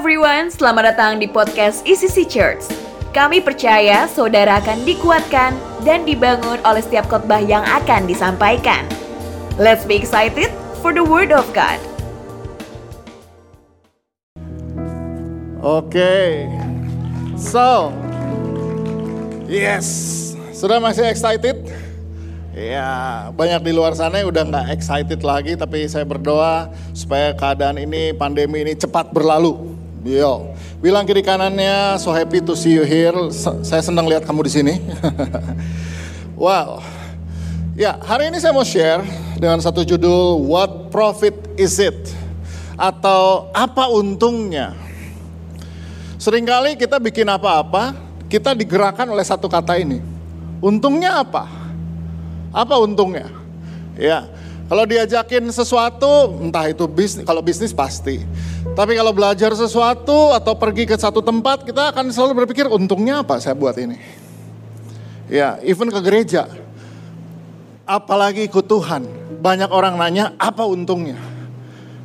everyone, 0.00 0.48
selamat 0.48 0.96
datang 0.96 1.20
di 1.20 1.28
podcast 1.28 1.84
ECC 1.84 2.24
Church. 2.24 2.64
Kami 3.12 3.44
percaya 3.44 4.08
saudara 4.08 4.56
akan 4.56 4.88
dikuatkan 4.88 5.52
dan 5.84 6.08
dibangun 6.08 6.56
oleh 6.64 6.80
setiap 6.80 7.04
khotbah 7.04 7.36
yang 7.36 7.60
akan 7.68 8.08
disampaikan. 8.08 8.88
Let's 9.60 9.84
be 9.84 10.00
excited 10.00 10.48
for 10.80 10.96
the 10.96 11.04
word 11.04 11.36
of 11.36 11.44
God. 11.52 11.76
Oke, 15.60 15.92
okay. 15.92 16.48
so 17.36 17.92
yes, 19.52 19.84
sudah 20.56 20.80
masih 20.80 21.12
excited? 21.12 21.60
Ya, 22.56 23.28
banyak 23.36 23.68
di 23.68 23.72
luar 23.76 23.92
sana 23.92 24.24
yang 24.24 24.32
udah 24.32 24.48
nggak 24.48 24.66
excited 24.80 25.20
lagi, 25.20 25.60
tapi 25.60 25.84
saya 25.92 26.08
berdoa 26.08 26.72
supaya 26.96 27.36
keadaan 27.36 27.76
ini, 27.76 28.16
pandemi 28.16 28.64
ini 28.64 28.72
cepat 28.72 29.12
berlalu. 29.12 29.79
Yo, 30.00 30.56
bilang 30.80 31.04
kiri 31.04 31.20
kanannya, 31.20 32.00
so 32.00 32.08
happy 32.08 32.40
to 32.40 32.56
see 32.56 32.72
you 32.72 32.88
here. 32.88 33.12
Saya 33.60 33.84
senang 33.84 34.08
lihat 34.08 34.24
kamu 34.24 34.48
di 34.48 34.52
sini. 34.52 34.74
wow, 36.40 36.80
ya 37.76 38.00
hari 38.00 38.32
ini 38.32 38.40
saya 38.40 38.56
mau 38.56 38.64
share 38.64 39.04
dengan 39.36 39.60
satu 39.60 39.84
judul 39.84 40.40
What 40.48 40.88
Profit 40.88 41.36
Is 41.60 41.76
It? 41.76 42.16
Atau 42.80 43.52
apa 43.52 43.92
untungnya? 43.92 44.72
Seringkali 46.16 46.80
kita 46.80 46.96
bikin 46.96 47.28
apa-apa, 47.28 47.92
kita 48.32 48.56
digerakkan 48.56 49.04
oleh 49.04 49.24
satu 49.28 49.52
kata 49.52 49.76
ini. 49.76 50.00
Untungnya 50.64 51.20
apa? 51.20 51.44
Apa 52.56 52.80
untungnya? 52.80 53.28
Ya, 54.00 54.32
kalau 54.70 54.86
diajakin 54.86 55.50
sesuatu, 55.50 56.38
entah 56.46 56.70
itu 56.70 56.86
bisnis, 56.86 57.26
kalau 57.26 57.42
bisnis 57.42 57.74
pasti. 57.74 58.22
Tapi 58.78 58.94
kalau 58.94 59.10
belajar 59.10 59.50
sesuatu 59.50 60.30
atau 60.30 60.54
pergi 60.54 60.86
ke 60.86 60.94
satu 60.94 61.18
tempat, 61.18 61.66
kita 61.66 61.90
akan 61.90 62.14
selalu 62.14 62.46
berpikir 62.46 62.70
untungnya 62.70 63.26
apa 63.26 63.42
saya 63.42 63.58
buat 63.58 63.74
ini. 63.74 63.98
Ya, 65.26 65.58
even 65.66 65.90
ke 65.90 65.98
gereja. 65.98 66.46
Apalagi 67.82 68.46
ikut 68.46 68.70
Tuhan. 68.70 69.10
Banyak 69.42 69.74
orang 69.74 69.98
nanya, 69.98 70.38
apa 70.38 70.62
untungnya? 70.62 71.18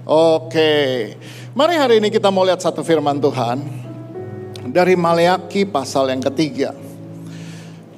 Oke, 0.09 1.13
mari 1.53 1.77
hari 1.77 2.01
ini 2.01 2.09
kita 2.09 2.33
mau 2.33 2.49
lihat 2.49 2.65
satu 2.65 2.81
firman 2.81 3.21
Tuhan. 3.21 3.61
Dari 4.73 4.97
Maleaki 4.97 5.69
pasal 5.69 6.09
yang 6.09 6.25
ketiga. 6.33 6.73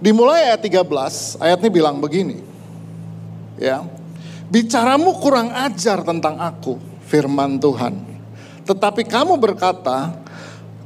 Dimulai 0.03 0.51
ayat 0.51 0.59
13, 0.59 1.39
ayat 1.39 1.57
ini 1.63 1.69
bilang 1.71 2.03
begini. 2.03 2.43
Ya. 3.55 3.95
Bicaramu 4.47 5.11
kurang 5.19 5.51
ajar 5.51 6.07
tentang 6.07 6.39
aku, 6.39 6.79
firman 7.03 7.59
Tuhan. 7.59 7.99
Tetapi 8.63 9.03
kamu 9.03 9.35
berkata, 9.35 10.15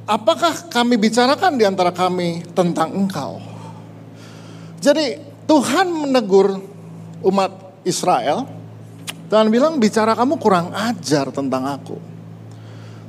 apakah 0.10 0.70
kami 0.70 0.98
bicarakan 0.98 1.62
di 1.62 1.66
antara 1.70 1.94
kami 1.94 2.42
tentang 2.58 2.90
engkau? 2.90 3.38
Jadi 4.82 5.22
Tuhan 5.46 5.94
menegur 5.94 6.58
umat 7.22 7.54
Israel 7.86 8.50
dan 9.30 9.46
bilang 9.54 9.78
bicara 9.78 10.18
kamu 10.18 10.42
kurang 10.42 10.74
ajar 10.74 11.30
tentang 11.30 11.64
aku. 11.70 11.98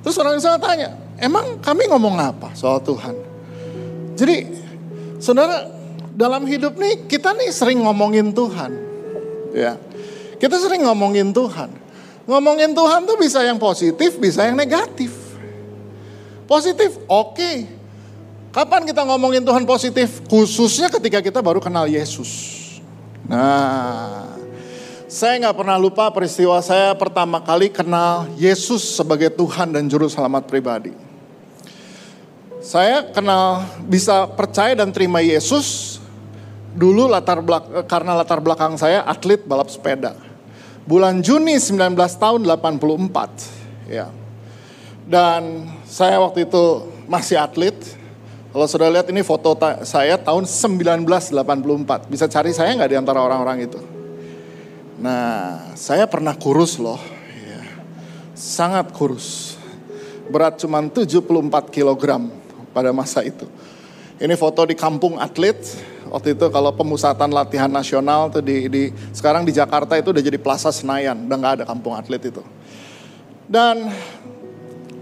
Terus 0.05 0.17
orang 0.21 0.37
Israel 0.37 0.61
tanya, 0.61 0.93
emang 1.17 1.65
kami 1.65 1.89
ngomong 1.89 2.21
apa 2.21 2.53
soal 2.53 2.83
Tuhan? 2.85 3.17
Jadi 4.21 4.37
saudara 5.17 5.65
dalam 6.13 6.45
hidup 6.45 6.77
nih 6.77 7.09
kita 7.09 7.33
nih 7.33 7.49
sering 7.49 7.81
ngomongin 7.81 8.37
Tuhan. 8.37 8.73
Ya. 9.57 9.81
Kita 10.43 10.59
sering 10.59 10.83
ngomongin 10.83 11.31
Tuhan. 11.31 11.71
Ngomongin 12.27 12.75
Tuhan 12.75 13.07
tuh 13.07 13.15
bisa 13.15 13.47
yang 13.47 13.63
positif, 13.63 14.19
bisa 14.19 14.43
yang 14.43 14.59
negatif. 14.59 15.15
Positif, 16.51 16.99
oke. 17.07 17.39
Okay. 17.39 17.57
Kapan 18.51 18.83
kita 18.83 19.07
ngomongin 19.07 19.47
Tuhan 19.47 19.63
positif? 19.63 20.19
Khususnya 20.27 20.91
ketika 20.91 21.23
kita 21.23 21.39
baru 21.39 21.63
kenal 21.63 21.87
Yesus. 21.87 22.59
Nah, 23.23 24.35
saya 25.07 25.39
nggak 25.47 25.63
pernah 25.63 25.79
lupa 25.79 26.11
peristiwa 26.11 26.59
saya 26.59 26.91
pertama 26.99 27.39
kali 27.39 27.71
kenal 27.71 28.27
Yesus 28.35 28.83
sebagai 28.99 29.31
Tuhan 29.31 29.71
dan 29.71 29.87
Juru 29.87 30.11
Selamat 30.11 30.51
pribadi. 30.51 30.91
Saya 32.59 33.15
kenal 33.15 33.63
bisa 33.87 34.27
percaya 34.27 34.75
dan 34.75 34.91
terima 34.91 35.23
Yesus 35.23 36.03
dulu 36.75 37.07
latar 37.07 37.39
belak 37.39 37.87
karena 37.87 38.19
latar 38.19 38.43
belakang 38.43 38.75
saya 38.75 39.07
atlet 39.07 39.39
balap 39.47 39.71
sepeda. 39.71 40.32
Bulan 40.83 41.23
Juni 41.23 41.63
19 41.63 41.95
tahun 41.95 42.41
84 42.43 43.87
ya. 43.87 44.11
Dan 45.07 45.71
saya 45.87 46.19
waktu 46.19 46.47
itu 46.47 46.91
masih 47.07 47.39
atlet. 47.39 47.75
Kalau 48.53 48.67
sudah 48.69 48.91
lihat 48.93 49.09
ini 49.09 49.23
foto 49.23 49.55
saya 49.87 50.19
tahun 50.19 50.45
1984. 50.45 52.11
Bisa 52.11 52.27
cari 52.27 52.51
saya 52.51 52.75
nggak 52.75 52.91
di 52.91 52.99
antara 52.99 53.23
orang-orang 53.23 53.71
itu? 53.71 53.81
Nah, 55.03 55.73
saya 55.75 56.07
pernah 56.07 56.35
kurus 56.37 56.79
loh. 56.79 57.01
Ya. 57.35 57.63
Sangat 58.35 58.91
kurus. 58.95 59.59
Berat 60.31 60.59
cuma 60.63 60.83
74 60.83 61.23
kg 61.71 62.05
pada 62.71 62.91
masa 62.95 63.23
itu. 63.27 63.47
Ini 64.23 64.35
foto 64.39 64.63
di 64.63 64.79
kampung 64.79 65.19
atlet 65.19 65.59
Waktu 66.13 66.37
itu 66.37 66.45
kalau 66.53 66.77
pemusatan 66.77 67.33
latihan 67.33 67.73
nasional 67.73 68.29
tuh 68.29 68.45
di, 68.45 68.69
di 68.69 68.83
sekarang 69.17 69.49
di 69.49 69.53
Jakarta 69.57 69.97
itu 69.97 70.13
udah 70.13 70.21
jadi 70.21 70.37
Plaza 70.37 70.69
Senayan, 70.69 71.25
udah 71.25 71.37
nggak 71.41 71.55
ada 71.57 71.65
kampung 71.65 71.97
atlet 71.97 72.21
itu. 72.21 72.45
Dan 73.49 73.89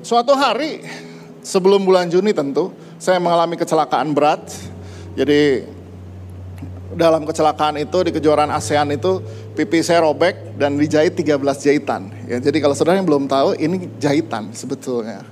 suatu 0.07 0.39
hari 0.39 0.87
sebelum 1.43 1.83
bulan 1.83 2.07
Juni 2.07 2.31
tentu 2.31 2.71
saya 3.03 3.19
mengalami 3.19 3.59
kecelakaan 3.59 4.15
berat. 4.15 4.55
Jadi 5.19 5.67
dalam 6.95 7.27
kecelakaan 7.27 7.83
itu 7.83 8.07
di 8.07 8.15
kejuaraan 8.15 8.55
ASEAN 8.55 8.95
itu 8.95 9.19
pipi 9.59 9.83
saya 9.83 10.07
robek 10.07 10.55
dan 10.63 10.79
dijahit 10.79 11.19
13 11.19 11.43
jahitan. 11.59 12.07
Ya, 12.31 12.39
jadi 12.39 12.63
kalau 12.63 12.79
saudara 12.79 13.03
yang 13.03 13.11
belum 13.11 13.27
tahu 13.27 13.59
ini 13.59 13.91
jahitan 13.99 14.55
sebetulnya. 14.55 15.27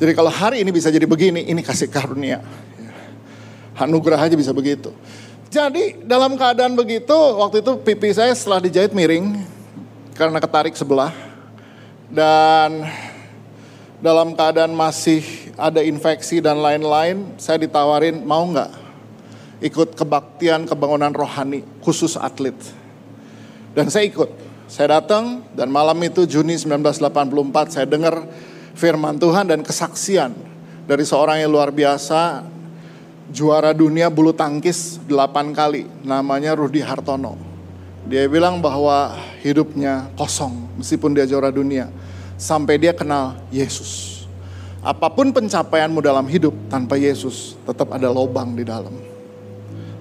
Jadi 0.00 0.12
kalau 0.16 0.32
hari 0.32 0.64
ini 0.64 0.72
bisa 0.72 0.88
jadi 0.88 1.04
begini, 1.04 1.46
ini 1.52 1.60
kasih 1.60 1.92
karunia. 1.92 2.40
Anugerah 3.82 4.18
aja 4.18 4.38
bisa 4.38 4.54
begitu. 4.54 4.94
Jadi 5.52 6.00
dalam 6.08 6.32
keadaan 6.38 6.72
begitu, 6.72 7.12
waktu 7.12 7.60
itu 7.60 7.76
pipi 7.84 8.08
saya 8.16 8.32
setelah 8.32 8.64
dijahit 8.64 8.96
miring 8.96 9.44
karena 10.16 10.40
ketarik 10.40 10.72
sebelah. 10.72 11.12
Dan 12.08 12.88
dalam 14.00 14.32
keadaan 14.32 14.72
masih 14.72 15.24
ada 15.60 15.84
infeksi 15.84 16.40
dan 16.40 16.60
lain-lain, 16.60 17.36
saya 17.36 17.60
ditawarin 17.60 18.24
mau 18.24 18.44
nggak 18.48 18.70
ikut 19.62 19.94
kebaktian 19.94 20.64
kebangunan 20.64 21.12
rohani 21.12 21.62
khusus 21.84 22.16
atlet. 22.16 22.56
Dan 23.72 23.88
saya 23.88 24.04
ikut. 24.08 24.28
Saya 24.72 25.00
datang 25.00 25.44
dan 25.52 25.68
malam 25.68 26.00
itu 26.00 26.24
Juni 26.24 26.56
1984 26.56 27.76
saya 27.76 27.84
dengar 27.84 28.24
firman 28.72 29.20
Tuhan 29.20 29.52
dan 29.52 29.60
kesaksian 29.60 30.32
dari 30.88 31.04
seorang 31.04 31.44
yang 31.44 31.52
luar 31.52 31.68
biasa 31.68 32.51
juara 33.32 33.72
dunia 33.72 34.12
bulu 34.12 34.36
tangkis 34.36 35.00
8 35.08 35.56
kali, 35.56 35.88
namanya 36.04 36.52
Rudi 36.52 36.84
Hartono. 36.84 37.34
Dia 38.04 38.28
bilang 38.28 38.60
bahwa 38.60 39.16
hidupnya 39.40 40.12
kosong 40.14 40.52
meskipun 40.76 41.16
dia 41.16 41.24
juara 41.24 41.48
dunia. 41.48 41.88
Sampai 42.36 42.76
dia 42.76 42.92
kenal 42.92 43.40
Yesus. 43.48 44.22
Apa 44.82 45.08
pun 45.08 45.30
pencapaianmu 45.30 46.02
dalam 46.02 46.26
hidup 46.26 46.52
tanpa 46.66 46.98
Yesus, 46.98 47.54
tetap 47.62 47.94
ada 47.94 48.10
lobang 48.10 48.52
di 48.52 48.66
dalam. 48.66 48.92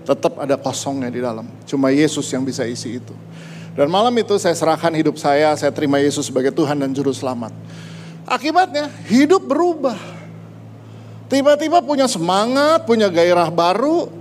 Tetap 0.02 0.42
ada 0.42 0.58
kosongnya 0.58 1.14
di 1.14 1.22
dalam. 1.22 1.46
Cuma 1.70 1.94
Yesus 1.94 2.26
yang 2.34 2.42
bisa 2.42 2.66
isi 2.66 2.98
itu. 2.98 3.14
Dan 3.78 3.88
malam 3.88 4.12
itu 4.18 4.36
saya 4.42 4.58
serahkan 4.58 4.92
hidup 4.98 5.16
saya, 5.22 5.54
saya 5.54 5.70
terima 5.70 6.02
Yesus 6.02 6.28
sebagai 6.28 6.50
Tuhan 6.52 6.82
dan 6.82 6.90
Juru 6.92 7.14
Selamat. 7.14 7.54
Akibatnya 8.26 8.90
hidup 9.06 9.46
berubah 9.46 10.21
Tiba-tiba 11.32 11.80
punya 11.80 12.12
semangat, 12.12 12.84
punya 12.84 13.08
gairah 13.08 13.48
baru. 13.48 14.12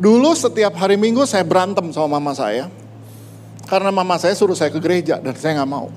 Dulu 0.00 0.32
setiap 0.32 0.72
hari 0.80 0.96
minggu 0.96 1.28
saya 1.28 1.44
berantem 1.44 1.92
sama 1.92 2.16
mama 2.16 2.32
saya. 2.32 2.72
Karena 3.68 3.92
mama 3.92 4.16
saya 4.16 4.32
suruh 4.32 4.56
saya 4.56 4.72
ke 4.72 4.80
gereja 4.80 5.20
dan 5.20 5.36
saya 5.36 5.60
nggak 5.60 5.68
mau. 5.68 5.92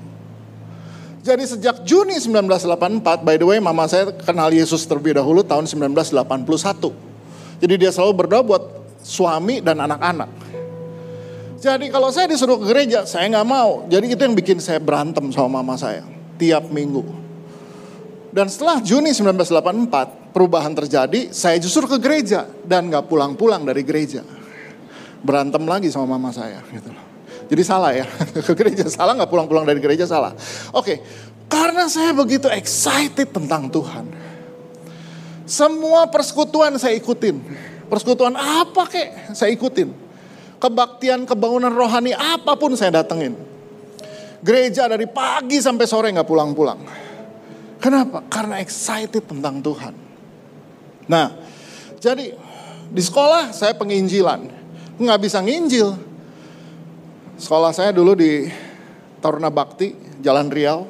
Jadi 1.24 1.48
sejak 1.48 1.88
Juni 1.88 2.20
1984, 2.20 3.24
by 3.24 3.40
the 3.40 3.48
way 3.48 3.58
mama 3.64 3.88
saya 3.88 4.12
kenal 4.12 4.52
Yesus 4.52 4.84
terlebih 4.84 5.16
dahulu 5.16 5.40
tahun 5.40 5.64
1981. 5.64 7.64
Jadi 7.64 7.74
dia 7.80 7.88
selalu 7.88 8.12
berdoa 8.12 8.44
buat 8.44 8.64
suami 9.00 9.64
dan 9.64 9.80
anak-anak. 9.80 10.28
Jadi 11.58 11.88
kalau 11.88 12.12
saya 12.12 12.28
disuruh 12.28 12.60
ke 12.60 12.68
gereja, 12.68 13.08
saya 13.08 13.24
nggak 13.32 13.48
mau. 13.48 13.88
Jadi 13.88 14.12
itu 14.12 14.20
yang 14.20 14.36
bikin 14.36 14.60
saya 14.60 14.84
berantem 14.84 15.32
sama 15.32 15.64
mama 15.64 15.80
saya 15.80 16.04
tiap 16.36 16.68
minggu. 16.68 17.08
Dan 18.28 18.52
setelah 18.52 18.84
Juni 18.84 19.16
1984 19.16 20.27
perubahan 20.38 20.70
terjadi, 20.70 21.34
saya 21.34 21.58
justru 21.58 21.90
ke 21.90 21.98
gereja 21.98 22.46
dan 22.62 22.86
nggak 22.86 23.10
pulang-pulang 23.10 23.66
dari 23.66 23.82
gereja. 23.82 24.22
Berantem 25.18 25.66
lagi 25.66 25.90
sama 25.90 26.14
mama 26.14 26.30
saya 26.30 26.62
gitu 26.70 26.94
Jadi 27.50 27.62
salah 27.66 27.90
ya, 27.90 28.06
ke 28.46 28.54
gereja 28.54 28.86
salah 28.86 29.18
nggak 29.18 29.26
pulang-pulang 29.26 29.66
dari 29.66 29.82
gereja 29.82 30.06
salah. 30.06 30.30
Oke, 30.70 31.02
karena 31.50 31.90
saya 31.90 32.14
begitu 32.14 32.46
excited 32.46 33.34
tentang 33.34 33.66
Tuhan. 33.66 34.06
Semua 35.42 36.06
persekutuan 36.06 36.78
saya 36.78 36.94
ikutin. 36.94 37.42
Persekutuan 37.90 38.38
apa 38.38 38.86
kek 38.86 39.34
saya 39.34 39.50
ikutin. 39.50 39.90
Kebaktian, 40.62 41.26
kebangunan 41.26 41.74
rohani 41.74 42.14
apa 42.14 42.54
pun 42.54 42.78
saya 42.78 43.02
datengin. 43.02 43.34
Gereja 44.38 44.86
dari 44.86 45.10
pagi 45.10 45.58
sampai 45.58 45.86
sore 45.90 46.14
nggak 46.14 46.28
pulang-pulang. 46.30 46.78
Kenapa? 47.82 48.22
Karena 48.30 48.62
excited 48.62 49.26
tentang 49.26 49.58
Tuhan. 49.58 50.07
Nah, 51.08 51.32
jadi 51.98 52.36
di 52.92 53.02
sekolah 53.02 53.50
saya 53.56 53.72
penginjilan. 53.74 54.44
Nggak 55.00 55.18
bisa 55.24 55.40
nginjil. 55.40 55.96
Sekolah 57.40 57.72
saya 57.72 57.90
dulu 57.90 58.12
di 58.12 58.46
Taruna 59.18 59.48
Bakti, 59.48 59.96
Jalan 60.20 60.52
Riau. 60.52 60.84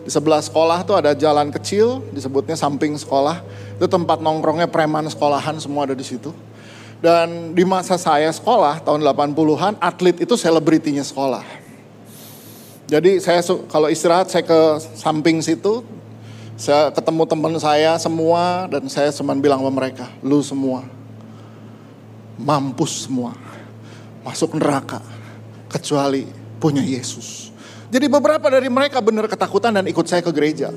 Di 0.00 0.08
sebelah 0.08 0.40
sekolah 0.40 0.80
tuh 0.88 0.96
ada 0.96 1.12
jalan 1.12 1.52
kecil, 1.52 2.00
disebutnya 2.16 2.56
samping 2.56 2.96
sekolah. 2.96 3.44
Itu 3.76 3.84
tempat 3.84 4.24
nongkrongnya 4.24 4.72
preman 4.72 5.04
sekolahan 5.12 5.60
semua 5.60 5.84
ada 5.84 5.92
di 5.92 6.06
situ. 6.06 6.32
Dan 7.00 7.52
di 7.52 7.64
masa 7.68 8.00
saya 8.00 8.32
sekolah 8.32 8.80
tahun 8.80 9.04
80-an, 9.04 9.76
atlet 9.76 10.16
itu 10.24 10.34
selebritinya 10.40 11.04
sekolah. 11.04 11.44
Jadi 12.88 13.20
saya 13.20 13.44
kalau 13.68 13.92
istirahat 13.92 14.32
saya 14.32 14.44
ke 14.44 14.60
samping 14.96 15.40
situ, 15.44 15.84
saya 16.60 16.92
ketemu 16.92 17.24
teman 17.24 17.56
saya 17.56 17.96
semua 17.96 18.68
dan 18.68 18.84
saya 18.92 19.08
cuma 19.16 19.32
bilang 19.32 19.64
sama 19.64 19.72
mereka, 19.72 20.12
lu 20.20 20.44
semua 20.44 20.84
mampus 22.36 23.08
semua 23.08 23.32
masuk 24.20 24.60
neraka 24.60 25.00
kecuali 25.72 26.28
punya 26.60 26.84
Yesus. 26.84 27.48
Jadi 27.88 28.06
beberapa 28.12 28.52
dari 28.52 28.68
mereka 28.68 29.00
benar 29.00 29.24
ketakutan 29.24 29.72
dan 29.72 29.88
ikut 29.88 30.04
saya 30.04 30.20
ke 30.20 30.28
gereja. 30.36 30.68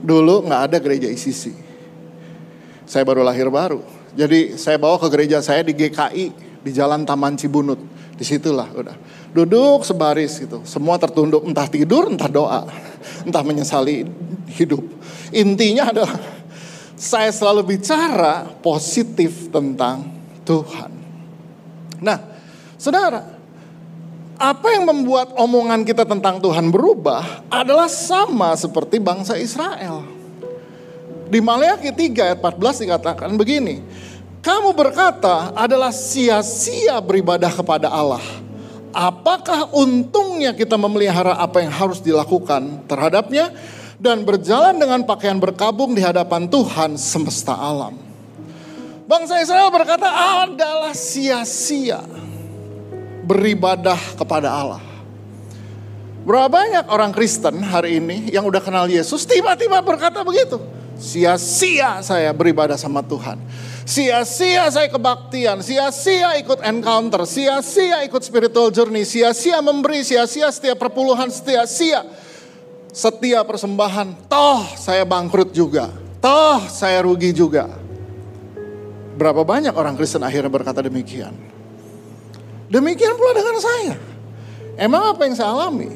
Dulu 0.00 0.48
nggak 0.48 0.62
ada 0.72 0.76
gereja 0.80 1.12
ICC. 1.12 1.52
Saya 2.88 3.04
baru 3.04 3.20
lahir 3.20 3.52
baru. 3.52 3.84
Jadi 4.16 4.56
saya 4.56 4.80
bawa 4.80 4.96
ke 4.96 5.12
gereja 5.12 5.44
saya 5.44 5.60
di 5.60 5.76
GKI 5.76 6.26
di 6.64 6.70
Jalan 6.72 7.04
Taman 7.04 7.36
Cibunut. 7.36 7.78
Di 8.18 8.26
situlah 8.26 8.66
udah. 8.74 8.96
Duduk 9.30 9.86
sebaris 9.86 10.40
gitu. 10.42 10.64
Semua 10.66 10.98
tertunduk 10.98 11.46
entah 11.46 11.68
tidur 11.70 12.10
entah 12.10 12.26
doa. 12.26 12.66
Entah 13.22 13.44
menyesali 13.46 14.08
hidup. 14.58 14.97
Intinya 15.32 15.92
adalah 15.92 16.18
saya 16.98 17.30
selalu 17.30 17.78
bicara 17.78 18.48
positif 18.58 19.52
tentang 19.52 20.08
Tuhan. 20.42 20.90
Nah, 22.02 22.18
saudara, 22.74 23.38
apa 24.38 24.68
yang 24.70 24.86
membuat 24.86 25.34
omongan 25.34 25.82
kita 25.82 26.06
tentang 26.06 26.38
Tuhan 26.38 26.70
berubah 26.70 27.46
adalah 27.50 27.90
sama 27.90 28.54
seperti 28.54 29.02
bangsa 29.02 29.34
Israel. 29.34 30.06
Di 31.28 31.42
Maleakhi 31.44 31.92
3 31.92 32.32
ayat 32.32 32.38
14 32.40 32.86
dikatakan 32.88 33.30
begini, 33.36 33.84
kamu 34.40 34.72
berkata 34.72 35.52
adalah 35.52 35.92
sia-sia 35.92 36.96
beribadah 37.04 37.52
kepada 37.52 37.92
Allah. 37.92 38.22
Apakah 38.94 39.68
untungnya 39.76 40.56
kita 40.56 40.80
memelihara 40.80 41.36
apa 41.36 41.60
yang 41.60 41.74
harus 41.74 42.00
dilakukan 42.00 42.88
terhadapnya 42.88 43.52
dan 43.98 44.22
berjalan 44.22 44.78
dengan 44.78 45.02
pakaian 45.02 45.42
berkabung 45.42 45.92
di 45.92 46.00
hadapan 46.00 46.46
Tuhan 46.46 46.94
semesta 46.94 47.58
alam? 47.58 47.98
Bangsa 49.10 49.42
Israel 49.42 49.74
berkata 49.74 50.06
adalah 50.46 50.94
sia-sia 50.94 52.00
beribadah 53.26 53.98
kepada 54.14 54.48
Allah. 54.48 54.82
Berapa 56.28 56.48
banyak 56.48 56.92
orang 56.92 57.10
Kristen 57.10 57.64
hari 57.64 57.98
ini 57.98 58.28
yang 58.28 58.44
udah 58.44 58.60
kenal 58.60 58.84
Yesus 58.84 59.24
tiba-tiba 59.24 59.80
berkata 59.80 60.20
begitu. 60.20 60.60
Sia-sia 60.98 62.04
saya 62.04 62.34
beribadah 62.34 62.76
sama 62.76 63.00
Tuhan. 63.00 63.40
Sia-sia 63.88 64.68
saya 64.68 64.92
kebaktian, 64.92 65.64
sia-sia 65.64 66.36
ikut 66.36 66.60
encounter, 66.60 67.24
sia-sia 67.24 68.04
ikut 68.04 68.20
spiritual 68.20 68.68
journey, 68.68 69.08
sia-sia 69.08 69.64
memberi, 69.64 70.04
sia-sia 70.04 70.52
setiap 70.52 70.76
perpuluhan, 70.76 71.32
sia-sia 71.32 72.04
setiap 72.98 73.46
persembahan. 73.46 74.26
Toh 74.26 74.66
saya 74.74 75.06
bangkrut 75.06 75.54
juga, 75.54 75.94
toh 76.18 76.66
saya 76.66 77.06
rugi 77.06 77.30
juga. 77.30 77.70
Berapa 79.14 79.46
banyak 79.46 79.74
orang 79.74 79.94
Kristen 79.94 80.26
akhirnya 80.26 80.50
berkata 80.50 80.82
demikian. 80.82 81.34
Demikian 82.66 83.14
pula 83.14 83.32
dengan 83.34 83.56
saya. 83.58 83.94
Emang 84.78 85.14
apa 85.14 85.26
yang 85.26 85.34
saya 85.34 85.50
alami? 85.50 85.90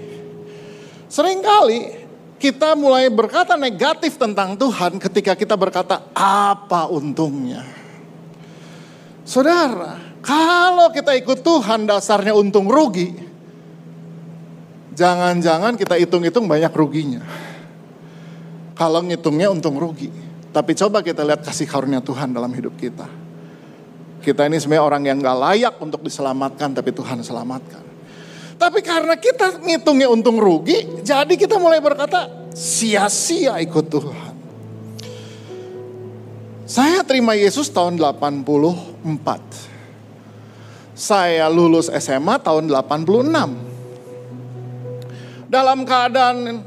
Seringkali 1.07 2.03
kita 2.43 2.75
mulai 2.75 3.07
berkata 3.13 3.55
negatif 3.55 4.19
tentang 4.19 4.59
Tuhan 4.59 4.99
ketika 4.99 5.39
kita 5.39 5.55
berkata 5.55 6.03
apa 6.17 6.91
untungnya. 6.91 7.63
Saudara, 9.23 10.03
kalau 10.19 10.91
kita 10.91 11.15
ikut 11.15 11.47
Tuhan 11.47 11.87
dasarnya 11.87 12.35
untung 12.35 12.67
rugi, 12.67 13.15
jangan-jangan 14.93 15.77
kita 15.77 15.97
hitung-hitung 15.99 16.47
banyak 16.47 16.73
ruginya. 16.73 17.23
Kalau 18.77 19.05
ngitungnya 19.05 19.53
untung 19.53 19.77
rugi. 19.77 20.09
Tapi 20.53 20.77
coba 20.77 21.01
kita 21.01 21.25
lihat 21.25 21.41
kasih 21.41 21.65
karunia 21.65 22.05
Tuhan 22.05 22.37
dalam 22.37 22.53
hidup 22.53 22.77
kita. 22.77 23.09
Kita 24.21 24.45
ini 24.47 24.61
sebenarnya 24.61 24.85
orang 24.85 25.03
yang 25.09 25.17
gak 25.19 25.39
layak 25.41 25.75
untuk 25.81 26.05
diselamatkan, 26.05 26.77
tapi 26.77 26.93
Tuhan 26.93 27.25
selamatkan. 27.25 27.83
Tapi 28.61 28.79
karena 28.85 29.17
kita 29.19 29.59
ngitungnya 29.59 30.07
untung 30.13 30.39
rugi, 30.39 31.03
jadi 31.03 31.35
kita 31.35 31.57
mulai 31.59 31.81
berkata 31.83 32.53
sia-sia 32.53 33.59
ikut 33.65 33.87
Tuhan. 33.89 34.35
Saya 36.69 37.03
terima 37.03 37.35
Yesus 37.35 37.73
tahun 37.73 37.99
84. 37.99 39.03
Saya 40.95 41.51
lulus 41.51 41.91
SMA 41.91 42.39
tahun 42.39 42.71
86. 42.71 43.72
Dalam 45.53 45.85
keadaan 45.85 46.65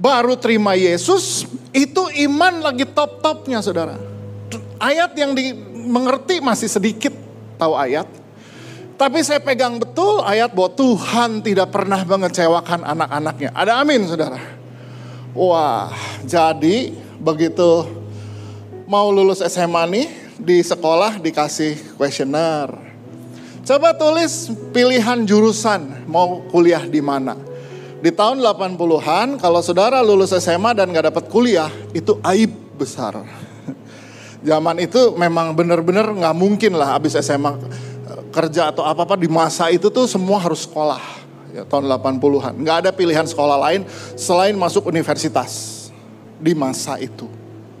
baru 0.00 0.32
terima 0.40 0.72
Yesus, 0.72 1.44
itu 1.76 2.08
iman 2.24 2.64
lagi 2.64 2.88
top-topnya 2.88 3.60
saudara. 3.60 4.00
Ayat 4.80 5.12
yang 5.12 5.36
di, 5.36 5.52
mengerti 5.84 6.40
masih 6.40 6.72
sedikit 6.72 7.12
tahu 7.60 7.76
ayat. 7.76 8.08
Tapi 8.96 9.20
saya 9.20 9.44
pegang 9.44 9.76
betul 9.76 10.24
ayat 10.24 10.56
bahwa 10.56 10.72
Tuhan 10.72 11.44
tidak 11.44 11.68
pernah 11.68 12.00
mengecewakan 12.00 12.80
anak-anaknya. 12.96 13.52
Ada 13.52 13.84
amin 13.84 14.08
saudara. 14.08 14.40
Wah 15.36 15.92
jadi 16.24 16.96
begitu 17.20 17.84
mau 18.88 19.12
lulus 19.12 19.44
SMA 19.44 19.84
nih 19.90 20.06
di 20.40 20.64
sekolah 20.64 21.20
dikasih 21.20 22.00
kuesioner. 22.00 22.72
Coba 23.68 23.92
tulis 23.92 24.48
pilihan 24.72 25.28
jurusan 25.28 26.08
mau 26.08 26.40
kuliah 26.48 26.88
di 26.88 27.04
mana. 27.04 27.53
Di 28.04 28.12
tahun 28.12 28.44
80-an 28.44 29.40
kalau 29.40 29.64
saudara 29.64 30.04
lulus 30.04 30.36
SMA 30.36 30.76
dan 30.76 30.92
gak 30.92 31.08
dapat 31.08 31.24
kuliah 31.32 31.72
itu 31.96 32.20
aib 32.20 32.52
besar. 32.76 33.16
Zaman 34.44 34.76
itu 34.84 35.16
memang 35.16 35.56
benar-benar 35.56 36.12
nggak 36.12 36.36
mungkin 36.36 36.76
lah 36.76 37.00
habis 37.00 37.16
SMA 37.16 37.56
kerja 38.28 38.74
atau 38.74 38.84
apa-apa 38.84 39.16
di 39.16 39.24
masa 39.24 39.72
itu 39.72 39.88
tuh 39.88 40.04
semua 40.04 40.36
harus 40.36 40.68
sekolah. 40.68 41.00
Ya, 41.54 41.62
tahun 41.64 41.86
80-an. 41.86 42.52
Nggak 42.60 42.76
ada 42.84 42.90
pilihan 42.90 43.24
sekolah 43.24 43.56
lain 43.56 43.88
selain 44.20 44.52
masuk 44.52 44.90
universitas 44.90 45.86
di 46.36 46.52
masa 46.52 47.00
itu. 47.00 47.24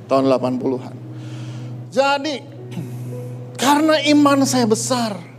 Tahun 0.08 0.24
80-an. 0.24 0.94
Jadi 1.92 2.34
karena 3.60 4.00
iman 4.08 4.46
saya 4.48 4.64
besar. 4.64 5.33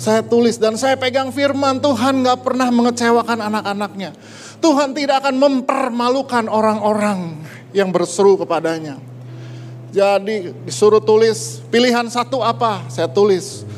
Saya 0.00 0.24
tulis 0.24 0.56
dan 0.56 0.80
saya 0.80 0.96
pegang 0.96 1.28
firman 1.28 1.76
Tuhan 1.76 2.24
gak 2.24 2.40
pernah 2.40 2.72
mengecewakan 2.72 3.36
anak-anaknya. 3.36 4.16
Tuhan 4.64 4.96
tidak 4.96 5.20
akan 5.20 5.36
mempermalukan 5.36 6.48
orang-orang 6.48 7.36
yang 7.76 7.92
berseru 7.92 8.40
kepadanya. 8.40 8.96
Jadi 9.92 10.56
disuruh 10.64 11.04
tulis 11.04 11.60
pilihan 11.68 12.08
satu 12.08 12.40
apa? 12.40 12.88
Saya 12.88 13.12
tulis 13.12 13.68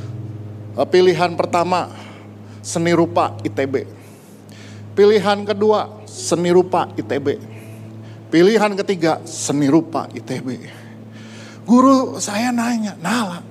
eh, 0.79 0.87
pilihan 0.87 1.35
pertama 1.35 1.91
seni 2.63 2.95
rupa 2.95 3.35
ITB. 3.43 3.83
Pilihan 4.95 5.43
kedua 5.43 6.07
seni 6.07 6.55
rupa 6.55 6.87
ITB. 6.95 7.43
Pilihan 8.31 8.79
ketiga 8.79 9.19
seni 9.27 9.67
rupa 9.67 10.07
ITB. 10.15 10.71
Guru 11.67 12.23
saya 12.23 12.55
nanya, 12.55 12.95
Nala, 13.03 13.43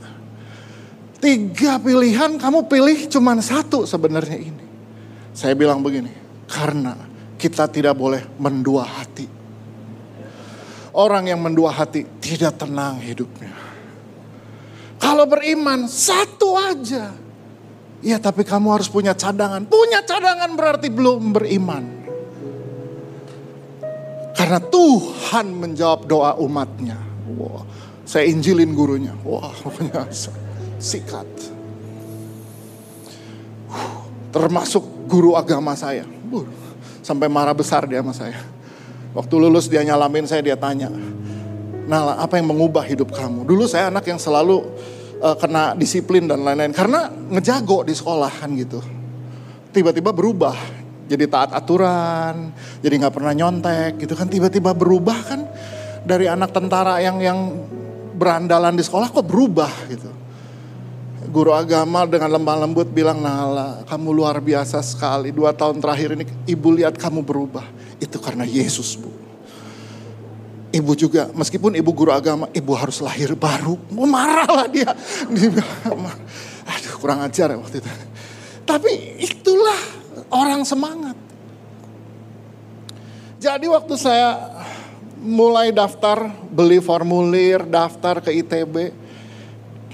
tiga 1.22 1.78
pilihan 1.78 2.42
kamu 2.42 2.66
pilih 2.66 3.08
cuma 3.08 3.38
satu 3.40 3.86
sebenarnya 3.86 4.40
ini. 4.42 4.66
Saya 5.32 5.56
bilang 5.56 5.80
begini, 5.80 6.12
karena 6.50 6.98
kita 7.40 7.70
tidak 7.72 7.96
boleh 7.96 8.26
mendua 8.36 8.84
hati 8.84 9.42
Orang 10.92 11.32
yang 11.32 11.40
mendua 11.40 11.72
hati 11.72 12.04
tidak 12.20 12.60
tenang 12.60 13.00
hidupnya. 13.00 13.56
Kalau 15.00 15.24
beriman 15.24 15.88
satu 15.88 16.60
aja. 16.60 17.16
Ya 18.02 18.18
tapi 18.20 18.44
kamu 18.44 18.76
harus 18.76 18.92
punya 18.92 19.16
cadangan. 19.16 19.64
Punya 19.72 20.04
cadangan 20.04 20.52
berarti 20.52 20.92
belum 20.92 21.32
beriman. 21.32 21.84
Karena 24.36 24.60
Tuhan 24.60 25.48
menjawab 25.56 26.10
doa 26.12 26.36
umatnya. 26.36 27.00
Wow. 27.40 27.64
Saya 28.04 28.28
injilin 28.28 28.76
gurunya. 28.76 29.16
Wah, 29.24 29.54
pokoknya 29.64 30.12
sikat. 30.82 31.30
Termasuk 34.34 34.84
guru 35.06 35.38
agama 35.38 35.78
saya. 35.78 36.04
Sampai 37.06 37.30
marah 37.30 37.54
besar 37.54 37.86
dia 37.86 38.02
sama 38.02 38.18
saya. 38.18 38.42
Waktu 39.14 39.34
lulus 39.38 39.70
dia 39.70 39.86
nyalamin 39.86 40.26
saya, 40.26 40.42
dia 40.42 40.58
tanya. 40.58 40.90
Nah, 41.86 42.18
apa 42.18 42.40
yang 42.40 42.50
mengubah 42.50 42.82
hidup 42.88 43.12
kamu? 43.12 43.44
Dulu 43.44 43.68
saya 43.68 43.92
anak 43.92 44.08
yang 44.08 44.18
selalu 44.18 44.64
uh, 45.20 45.36
kena 45.36 45.76
disiplin 45.76 46.26
dan 46.26 46.42
lain-lain. 46.42 46.72
Karena 46.72 47.12
ngejago 47.12 47.84
di 47.84 47.92
sekolah 47.92 48.32
kan 48.32 48.50
gitu. 48.56 48.80
Tiba-tiba 49.76 50.16
berubah. 50.16 50.56
Jadi 51.12 51.28
taat 51.28 51.52
aturan, 51.52 52.56
jadi 52.80 53.04
nggak 53.04 53.12
pernah 53.12 53.36
nyontek 53.36 54.00
gitu 54.00 54.16
kan. 54.16 54.32
Tiba-tiba 54.32 54.72
berubah 54.72 55.20
kan 55.28 55.44
dari 56.08 56.32
anak 56.32 56.56
tentara 56.56 57.04
yang 57.04 57.20
yang 57.20 57.52
berandalan 58.16 58.80
di 58.80 58.84
sekolah 58.88 59.12
kok 59.12 59.28
berubah 59.28 59.92
gitu 59.92 60.21
guru 61.32 61.56
agama 61.56 62.04
dengan 62.04 62.36
lemah 62.36 62.68
lembut 62.68 62.92
bilang, 62.92 63.24
Nala, 63.24 63.88
kamu 63.88 64.12
luar 64.12 64.38
biasa 64.44 64.84
sekali. 64.84 65.32
Dua 65.32 65.56
tahun 65.56 65.80
terakhir 65.80 66.20
ini 66.20 66.28
ibu 66.52 66.70
lihat 66.76 67.00
kamu 67.00 67.24
berubah. 67.24 67.64
Itu 67.98 68.20
karena 68.20 68.44
Yesus, 68.44 69.00
Bu. 69.00 69.08
Ibu 70.72 70.92
juga, 70.96 71.32
meskipun 71.32 71.76
ibu 71.80 71.92
guru 71.96 72.12
agama, 72.12 72.52
ibu 72.52 72.72
harus 72.76 73.00
lahir 73.00 73.32
baru. 73.36 73.80
Mau 73.92 74.08
marah 74.08 74.48
lah 74.48 74.68
dia. 74.68 74.92
Aduh, 76.72 76.96
kurang 77.00 77.24
ajar 77.24 77.56
ya 77.56 77.58
waktu 77.60 77.80
itu. 77.80 77.90
Tapi 78.68 78.92
itulah 79.20 79.82
orang 80.32 80.64
semangat. 80.68 81.16
Jadi 83.42 83.66
waktu 83.68 83.98
saya 83.98 84.38
mulai 85.18 85.74
daftar, 85.74 86.30
beli 86.50 86.78
formulir, 86.78 87.66
daftar 87.66 88.22
ke 88.22 88.30
ITB, 88.32 89.01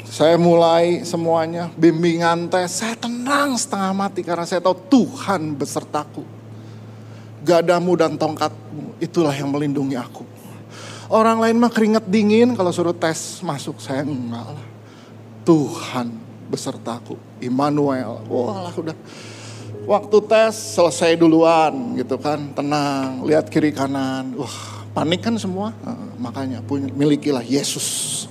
saya 0.08 0.40
mulai 0.40 1.04
semuanya, 1.04 1.68
bimbingan 1.76 2.48
tes, 2.48 2.80
saya 2.80 2.96
tenang 2.96 3.60
setengah 3.60 3.92
mati 3.92 4.24
karena 4.24 4.48
saya 4.48 4.64
tahu 4.64 4.76
Tuhan 4.88 5.52
besertaku. 5.54 6.24
Gadamu 7.44 7.96
dan 8.00 8.16
tongkatmu, 8.16 9.00
itulah 9.04 9.36
yang 9.36 9.52
melindungi 9.52 10.00
aku. 10.00 10.24
Orang 11.08 11.40
lain 11.40 11.56
mah 11.56 11.72
keringet 11.72 12.04
dingin 12.08 12.56
kalau 12.56 12.72
suruh 12.72 12.96
tes 12.96 13.40
masuk, 13.40 13.80
saya 13.80 14.04
enggak 14.04 14.44
lah. 14.44 14.68
Tuhan 15.48 16.12
besertaku, 16.52 17.16
Immanuel. 17.40 18.24
Wah 18.28 18.72
udah. 18.76 18.96
Waktu 19.88 20.18
tes 20.28 20.56
selesai 20.76 21.16
duluan 21.16 21.96
gitu 21.96 22.20
kan, 22.20 22.52
tenang, 22.52 23.24
lihat 23.24 23.48
kiri 23.48 23.72
kanan. 23.72 24.36
Wah 24.36 24.84
panik 24.92 25.24
kan 25.24 25.38
semua, 25.38 25.72
nah, 25.86 25.96
makanya 26.18 26.60
punya, 26.66 26.92
milikilah 26.92 27.46
Yesus. 27.46 28.26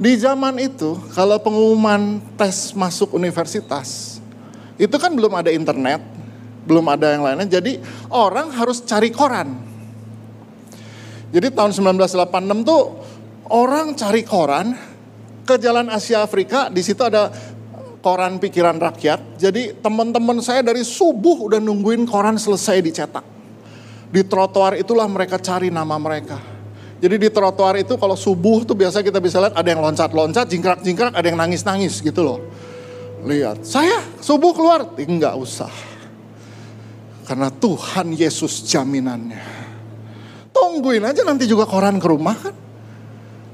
Di 0.00 0.16
zaman 0.16 0.56
itu 0.56 0.96
kalau 1.12 1.36
pengumuman 1.36 2.20
tes 2.40 2.72
masuk 2.72 3.12
universitas 3.12 4.18
itu 4.80 4.96
kan 4.96 5.12
belum 5.12 5.36
ada 5.36 5.52
internet, 5.52 6.00
belum 6.64 6.88
ada 6.88 7.12
yang 7.12 7.22
lainnya. 7.22 7.60
Jadi 7.60 7.78
orang 8.08 8.50
harus 8.56 8.80
cari 8.82 9.12
koran. 9.12 9.52
Jadi 11.32 11.48
tahun 11.52 11.72
1986 11.72 12.68
tuh 12.68 12.82
orang 13.52 13.96
cari 13.96 14.22
koran 14.24 14.76
ke 15.48 15.56
Jalan 15.56 15.88
Asia 15.88 16.20
Afrika, 16.24 16.68
di 16.68 16.84
situ 16.84 17.00
ada 17.04 17.32
koran 18.02 18.36
pikiran 18.36 18.76
rakyat. 18.76 19.40
Jadi 19.40 19.78
teman-teman 19.80 20.42
saya 20.44 20.60
dari 20.60 20.84
subuh 20.84 21.48
udah 21.48 21.62
nungguin 21.62 22.04
koran 22.04 22.36
selesai 22.36 22.82
dicetak. 22.84 23.24
Di 24.12 24.20
trotoar 24.28 24.76
itulah 24.76 25.08
mereka 25.08 25.40
cari 25.40 25.72
nama 25.72 25.96
mereka. 25.96 26.51
Jadi 27.02 27.18
di 27.18 27.28
trotoar 27.34 27.82
itu 27.82 27.98
kalau 27.98 28.14
subuh 28.14 28.62
tuh 28.62 28.78
biasa 28.78 29.02
kita 29.02 29.18
bisa 29.18 29.42
lihat 29.42 29.58
ada 29.58 29.66
yang 29.66 29.82
loncat-loncat, 29.82 30.46
jingkrak-jingkrak, 30.46 31.10
ada 31.10 31.26
yang 31.26 31.34
nangis-nangis 31.34 31.98
gitu 31.98 32.22
loh. 32.22 32.38
Lihat, 33.26 33.66
saya 33.66 33.98
subuh 34.22 34.54
keluar, 34.54 34.86
enggak 34.94 35.34
usah. 35.34 35.70
Karena 37.26 37.50
Tuhan 37.50 38.14
Yesus 38.14 38.62
jaminannya. 38.70 39.42
Tungguin 40.54 41.02
aja 41.02 41.26
nanti 41.26 41.50
juga 41.50 41.66
koran 41.66 41.98
ke 41.98 42.06
rumah 42.06 42.38
kan. 42.38 42.54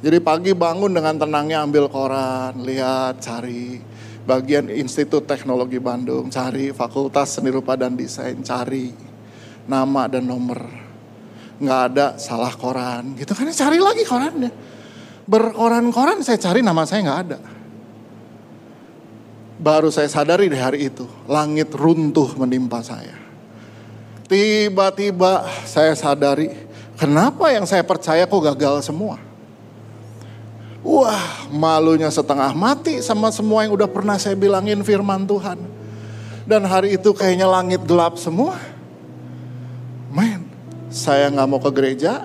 Jadi 0.05 0.21
pagi 0.21 0.52
bangun 0.52 0.93
dengan 0.93 1.17
tenangnya 1.17 1.64
ambil 1.64 1.88
koran, 1.88 2.52
lihat, 2.61 3.17
cari. 3.25 3.81
Bagian 4.28 4.69
Institut 4.69 5.25
Teknologi 5.25 5.81
Bandung, 5.81 6.28
cari. 6.28 6.76
Fakultas 6.76 7.40
Seni 7.40 7.49
Rupa 7.49 7.81
dan 7.81 7.97
Desain, 7.97 8.37
cari. 8.45 8.93
Nama 9.64 10.05
dan 10.05 10.28
nomor 10.28 10.88
nggak 11.59 11.81
ada 11.93 12.07
salah 12.17 12.55
koran. 12.55 13.19
Gitu 13.19 13.35
kan 13.35 13.50
cari 13.50 13.79
lagi 13.83 14.03
korannya. 14.07 14.50
Berkoran-koran 15.29 16.25
saya 16.25 16.41
cari 16.41 16.65
nama 16.65 16.88
saya 16.88 17.05
nggak 17.05 17.21
ada. 17.29 17.38
Baru 19.59 19.91
saya 19.91 20.07
sadari 20.07 20.47
di 20.47 20.57
hari 20.57 20.87
itu 20.88 21.05
langit 21.27 21.75
runtuh 21.75 22.31
menimpa 22.38 22.81
saya. 22.81 23.19
Tiba-tiba 24.31 25.45
saya 25.67 25.93
sadari 25.99 26.55
kenapa 26.95 27.50
yang 27.50 27.67
saya 27.67 27.83
percaya 27.83 28.25
kok 28.25 28.38
gagal 28.55 28.87
semua? 28.87 29.19
Wah, 30.81 31.50
malunya 31.53 32.09
setengah 32.09 32.55
mati 32.55 33.03
sama 33.05 33.29
semua 33.35 33.67
yang 33.67 33.77
udah 33.77 33.91
pernah 33.91 34.17
saya 34.17 34.38
bilangin 34.38 34.81
firman 34.87 35.27
Tuhan. 35.27 35.59
Dan 36.49 36.65
hari 36.65 36.97
itu 36.97 37.12
kayaknya 37.12 37.45
langit 37.45 37.85
gelap 37.85 38.17
semua. 38.17 38.57
Men, 40.09 40.48
saya 40.88 41.28
nggak 41.33 41.49
mau 41.49 41.61
ke 41.61 41.71
gereja, 41.73 42.25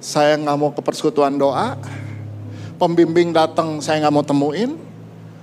saya 0.00 0.36
nggak 0.40 0.56
mau 0.58 0.70
ke 0.72 0.80
persekutuan 0.80 1.36
doa, 1.36 1.76
pembimbing 2.80 3.30
datang 3.30 3.78
saya 3.78 4.02
nggak 4.02 4.14
mau 4.14 4.24
temuin. 4.24 4.74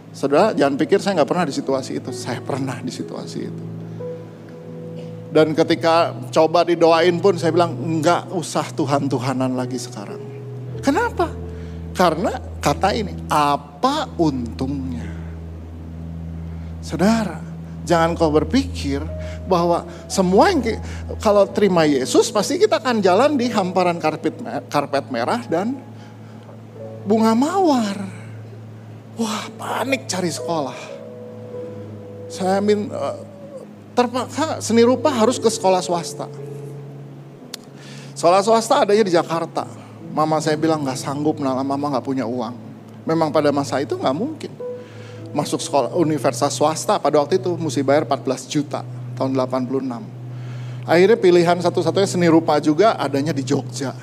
Saudara 0.09 0.51
jangan 0.57 0.75
pikir 0.75 0.99
saya 0.99 1.21
nggak 1.21 1.29
pernah 1.29 1.45
di 1.45 1.53
situasi 1.53 1.91
itu, 2.01 2.09
saya 2.11 2.41
pernah 2.41 2.77
di 2.81 2.91
situasi 2.91 3.39
itu. 3.39 3.63
Dan 5.29 5.53
ketika 5.53 6.17
coba 6.33 6.65
didoain 6.65 7.21
pun 7.21 7.37
saya 7.37 7.53
bilang 7.53 7.77
nggak 8.01 8.33
usah 8.33 8.65
Tuhan-Tuhanan 8.73 9.53
lagi 9.53 9.77
sekarang. 9.77 10.17
Kenapa? 10.81 11.29
Karena 11.93 12.33
kata 12.57 12.89
ini, 12.97 13.13
apa 13.29 14.09
untungnya? 14.17 15.05
Saudara, 16.81 17.48
jangan 17.89 18.13
kau 18.13 18.29
berpikir 18.29 19.01
bahwa 19.50 19.89
semua 20.05 20.53
yang 20.53 20.62
kalau 21.17 21.50
terima 21.50 21.89
Yesus 21.89 22.29
pasti 22.29 22.62
kita 22.62 22.77
akan 22.77 23.01
jalan 23.01 23.34
di 23.34 23.50
hamparan 23.50 23.98
karpet 23.98 24.38
karpet 24.69 25.10
merah 25.10 25.41
dan 25.50 25.74
bunga 27.10 27.34
mawar. 27.34 27.98
Wah, 29.17 29.51
panik 29.58 30.05
cari 30.05 30.29
sekolah. 30.29 30.77
Saya 32.29 32.62
min 32.62 32.88
eh, 32.88 33.17
terpaksa 33.98 34.62
seni 34.62 34.86
rupa 34.86 35.10
harus 35.10 35.41
ke 35.41 35.50
sekolah 35.50 35.81
swasta. 35.81 36.29
Sekolah 38.13 38.46
swasta 38.46 38.86
adanya 38.86 39.03
di 39.03 39.13
Jakarta. 39.17 39.65
Mama 40.13 40.39
saya 40.39 40.55
bilang 40.55 40.86
nggak 40.86 40.96
sanggup, 40.96 41.41
nah 41.41 41.58
mama 41.60 41.98
nggak 41.98 42.05
punya 42.05 42.24
uang. 42.24 42.53
Memang 43.03 43.34
pada 43.34 43.50
masa 43.50 43.81
itu 43.81 43.98
nggak 43.98 44.15
mungkin. 44.15 44.68
Masuk 45.29 45.62
sekolah 45.62 45.93
universitas 45.93 46.57
swasta 46.57 46.98
pada 46.98 47.21
waktu 47.21 47.38
itu 47.38 47.53
mesti 47.53 47.86
bayar 47.86 48.05
14 48.09 48.50
juta 48.50 48.81
tahun 49.13 49.38
86. 49.38 50.19
Akhirnya 50.89 51.17
pilihan 51.21 51.57
satu-satunya 51.62 52.09
seni 52.09 52.25
rupa 52.25 52.57
juga 52.57 52.98
adanya 52.98 53.29
di 53.29 53.45
Jogja. 53.45 53.93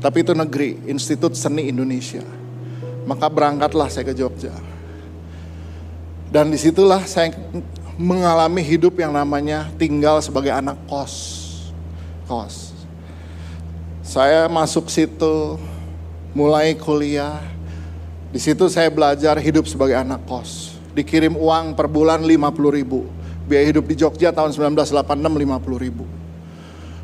Tapi 0.00 0.24
itu 0.24 0.32
negeri, 0.32 0.80
Institut 0.88 1.36
Seni 1.36 1.70
Indonesia. 1.70 2.24
Maka 3.04 3.28
berangkatlah 3.30 3.86
saya 3.92 4.08
ke 4.08 4.16
Jogja. 4.16 4.50
Dan 6.32 6.50
di 6.50 6.58
situlah 6.58 7.04
saya 7.04 7.30
mengalami 8.00 8.64
hidup 8.64 8.96
yang 8.96 9.12
namanya 9.12 9.68
tinggal 9.76 10.18
sebagai 10.24 10.50
anak 10.50 10.80
kos. 10.88 11.14
Kos. 12.24 12.72
Saya 14.00 14.48
masuk 14.48 14.88
situ, 14.88 15.60
mulai 16.32 16.74
kuliah. 16.74 17.38
Di 18.30 18.38
situ 18.38 18.70
saya 18.70 18.90
belajar 18.94 19.34
hidup 19.42 19.66
sebagai 19.66 19.98
anak 19.98 20.22
kos. 20.26 20.78
Dikirim 20.94 21.34
uang 21.34 21.74
per 21.74 21.90
bulan 21.90 22.22
50 22.22 22.78
ribu 22.78 23.20
biaya 23.50 23.66
hidup 23.66 23.90
di 23.90 23.98
Jogja 23.98 24.30
tahun 24.30 24.54
1986 24.54 25.10
50 25.10 25.82
ribu. 25.82 26.06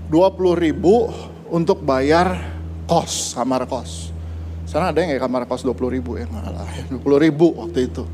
20 0.06 0.62
ribu 0.62 1.10
untuk 1.50 1.82
bayar 1.82 2.54
kos, 2.86 3.34
kamar 3.34 3.66
kos. 3.66 4.14
Sana 4.70 4.94
ada 4.94 5.02
yang 5.02 5.10
kayak 5.10 5.26
kamar 5.26 5.42
kos 5.50 5.66
20 5.66 5.98
ribu 5.98 6.14
ya, 6.14 6.30
ngalah, 6.30 6.70
20 6.94 7.02
ribu 7.26 7.46
waktu 7.58 7.90
itu. 7.90 8.06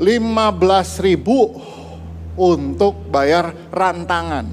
15 0.00 1.04
ribu 1.04 1.60
untuk 2.40 2.96
bayar 3.12 3.52
rantangan. 3.68 4.48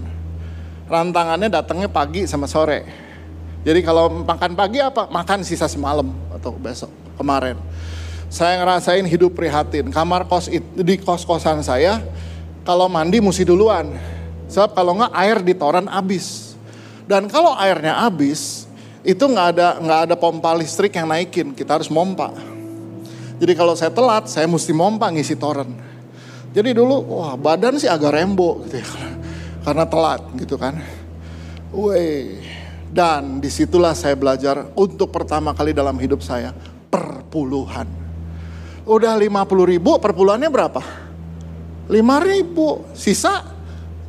Rantangannya 0.92 1.48
datangnya 1.48 1.88
pagi 1.88 2.28
sama 2.28 2.52
sore. 2.52 2.84
Jadi 3.64 3.80
kalau 3.82 4.28
makan 4.28 4.54
pagi 4.54 4.84
apa? 4.84 5.08
Makan 5.08 5.42
sisa 5.42 5.66
semalam 5.66 6.12
atau 6.36 6.54
besok 6.54 7.05
kemarin 7.18 7.58
saya 8.36 8.60
ngerasain 8.60 9.08
hidup 9.08 9.32
prihatin. 9.32 9.88
Kamar 9.96 10.28
kos 10.28 10.52
di 10.76 10.96
kos-kosan 11.00 11.64
saya, 11.64 12.04
kalau 12.68 12.92
mandi 12.92 13.24
mesti 13.24 13.48
duluan. 13.48 13.96
Sebab 14.52 14.76
kalau 14.76 15.00
nggak 15.00 15.14
air 15.16 15.38
di 15.40 15.54
toran 15.56 15.88
habis. 15.88 16.58
Dan 17.08 17.32
kalau 17.32 17.56
airnya 17.56 18.04
habis, 18.04 18.68
itu 19.08 19.24
nggak 19.24 19.48
ada 19.56 19.68
nggak 19.80 20.00
ada 20.10 20.16
pompa 20.20 20.52
listrik 20.52 20.92
yang 21.00 21.08
naikin, 21.08 21.56
kita 21.56 21.80
harus 21.80 21.88
mompa. 21.88 22.36
Jadi 23.40 23.56
kalau 23.56 23.72
saya 23.72 23.94
telat, 23.94 24.28
saya 24.28 24.52
mesti 24.52 24.76
mompa 24.76 25.08
ngisi 25.16 25.40
toren. 25.40 25.72
Jadi 26.52 26.76
dulu, 26.76 27.20
wah 27.20 27.40
badan 27.40 27.80
sih 27.80 27.88
agak 27.88 28.20
rembo 28.20 28.64
gitu 28.68 28.84
ya, 28.84 28.88
karena 29.66 29.88
telat 29.88 30.22
gitu 30.36 30.60
kan. 30.60 30.76
Woi, 31.72 32.36
dan 32.92 33.40
di 33.40 33.48
situlah 33.48 33.96
saya 33.96 34.16
belajar 34.20 34.76
untuk 34.76 35.12
pertama 35.12 35.56
kali 35.56 35.72
dalam 35.72 35.96
hidup 36.00 36.20
saya 36.20 36.75
perpuluhan. 36.96 37.88
Udah 38.88 39.20
50 39.20 39.68
ribu, 39.68 40.00
perpuluhannya 40.00 40.48
berapa? 40.48 40.80
5 41.92 42.30
ribu, 42.30 42.88
sisa 42.96 43.44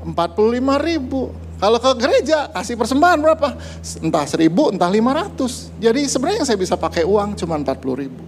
45 0.07 0.79
ribu. 0.79 1.35
Kalau 1.57 1.81
ke 1.81 1.91
gereja 1.97 2.53
kasih 2.53 2.77
persembahan 2.77 3.19
berapa? 3.19 3.57
Entah 4.05 4.29
1000, 4.29 4.77
entah 4.77 4.91
500. 4.93 5.73
Jadi 5.81 6.01
sebenarnya 6.05 6.45
saya 6.45 6.59
bisa 6.61 6.77
pakai 6.77 7.03
uang 7.09 7.33
cuma 7.35 7.57
40 7.57 8.03
ribu. 8.05 8.23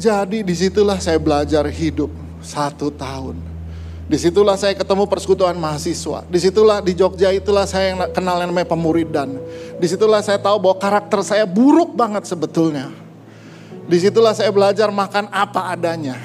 Jadi 0.00 0.40
di 0.46 0.54
situlah 0.56 0.96
saya 1.02 1.20
belajar 1.20 1.66
hidup 1.68 2.08
satu 2.40 2.88
tahun. 2.94 3.36
Di 4.10 4.18
situlah 4.18 4.58
saya 4.58 4.74
ketemu 4.74 5.06
persekutuan 5.06 5.54
mahasiswa. 5.54 6.26
Di 6.26 6.38
situlah 6.42 6.82
di 6.82 6.98
Jogja 6.98 7.30
itulah 7.30 7.62
saya 7.62 7.94
yang 7.94 8.00
kenal 8.10 8.42
yang 8.42 8.50
namanya 8.50 8.70
pemuridan. 8.70 9.38
Di 9.80 9.88
situlah 9.88 10.20
saya 10.20 10.36
tahu 10.36 10.60
bahwa 10.60 10.76
karakter 10.76 11.24
saya 11.24 11.48
buruk 11.48 11.96
banget 11.96 12.28
sebetulnya. 12.28 12.92
Di 13.88 13.96
situlah 13.96 14.36
saya 14.36 14.52
belajar 14.52 14.92
makan 14.92 15.32
apa 15.32 15.72
adanya. 15.72 16.20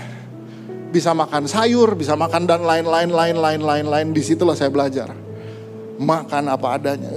Bisa 0.91 1.15
makan 1.15 1.47
sayur, 1.47 1.95
bisa 1.95 2.19
makan 2.19 2.43
dan 2.43 2.67
lain-lain, 2.67 3.07
lain-lain, 3.07 3.63
lain-lain. 3.63 4.07
Di 4.11 4.19
situlah 4.19 4.59
saya 4.59 4.67
belajar. 4.67 5.15
Makan 5.95 6.51
apa 6.51 6.67
adanya. 6.75 7.07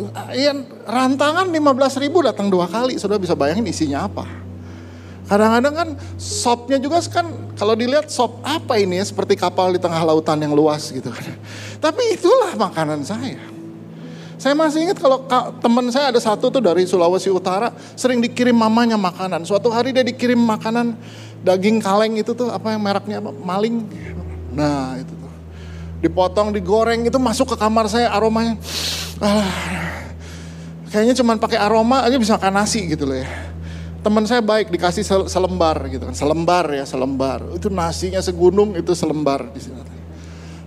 Rantangan 0.87 1.51
15 1.51 2.03
ribu 2.07 2.23
datang 2.23 2.47
dua 2.47 2.71
kali. 2.71 2.95
Sudah 3.03 3.19
bisa 3.19 3.35
bayangin 3.35 3.67
isinya 3.67 4.07
apa. 4.07 4.23
Kadang-kadang 5.27 5.75
kan 5.75 5.89
sopnya 6.17 6.79
juga 6.81 7.03
kan 7.11 7.29
kalau 7.59 7.75
dilihat 7.77 8.09
sop 8.09 8.41
apa 8.47 8.81
ini 8.81 9.03
ya 9.03 9.05
seperti 9.05 9.37
kapal 9.37 9.75
di 9.75 9.83
tengah 9.83 10.01
lautan 10.07 10.41
yang 10.41 10.55
luas 10.55 10.89
gitu 10.95 11.11
kan. 11.11 11.35
Tapi 11.83 12.15
itulah 12.15 12.55
makanan 12.55 13.03
saya. 13.03 13.58
Saya 14.39 14.55
masih 14.55 14.87
ingat 14.87 15.03
kalau 15.03 15.27
teman 15.59 15.91
saya 15.91 16.15
ada 16.15 16.21
satu 16.23 16.47
tuh 16.47 16.63
dari 16.63 16.87
Sulawesi 16.87 17.27
Utara 17.29 17.75
sering 17.99 18.23
dikirim 18.23 18.55
mamanya 18.55 18.95
makanan. 18.95 19.43
Suatu 19.43 19.69
hari 19.75 19.91
dia 19.91 20.07
dikirim 20.07 20.39
makanan 20.39 20.95
daging 21.43 21.83
kaleng 21.83 22.15
itu 22.17 22.31
tuh 22.33 22.49
apa 22.55 22.71
yang 22.71 22.83
mereknya 22.83 23.19
apa? 23.19 23.35
Maling. 23.35 23.83
Nah 24.55 24.95
itu 25.03 25.11
tuh. 25.11 25.31
Dipotong, 25.99 26.55
digoreng 26.55 27.03
itu 27.11 27.19
masuk 27.19 27.53
ke 27.53 27.57
kamar 27.59 27.91
saya 27.91 28.15
aromanya. 28.15 28.55
Ah, 29.19 29.51
kayaknya 30.89 31.15
cuman 31.19 31.37
pakai 31.43 31.59
aroma 31.61 32.07
aja 32.07 32.17
bisa 32.17 32.39
makan 32.39 32.63
nasi 32.63 32.87
gitu 32.89 33.05
loh 33.05 33.19
ya 33.19 33.29
teman 33.99 34.25
saya 34.25 34.41
baik 34.41 34.73
dikasih 34.73 35.05
selembar 35.29 35.77
gitu 35.91 36.09
kan 36.09 36.17
selembar 36.17 36.65
ya 36.73 36.87
selembar 36.87 37.45
itu 37.53 37.69
nasinya 37.69 38.23
segunung 38.23 38.73
itu 38.79 38.95
selembar 38.97 39.51
di 39.53 39.61
sini 39.61 39.83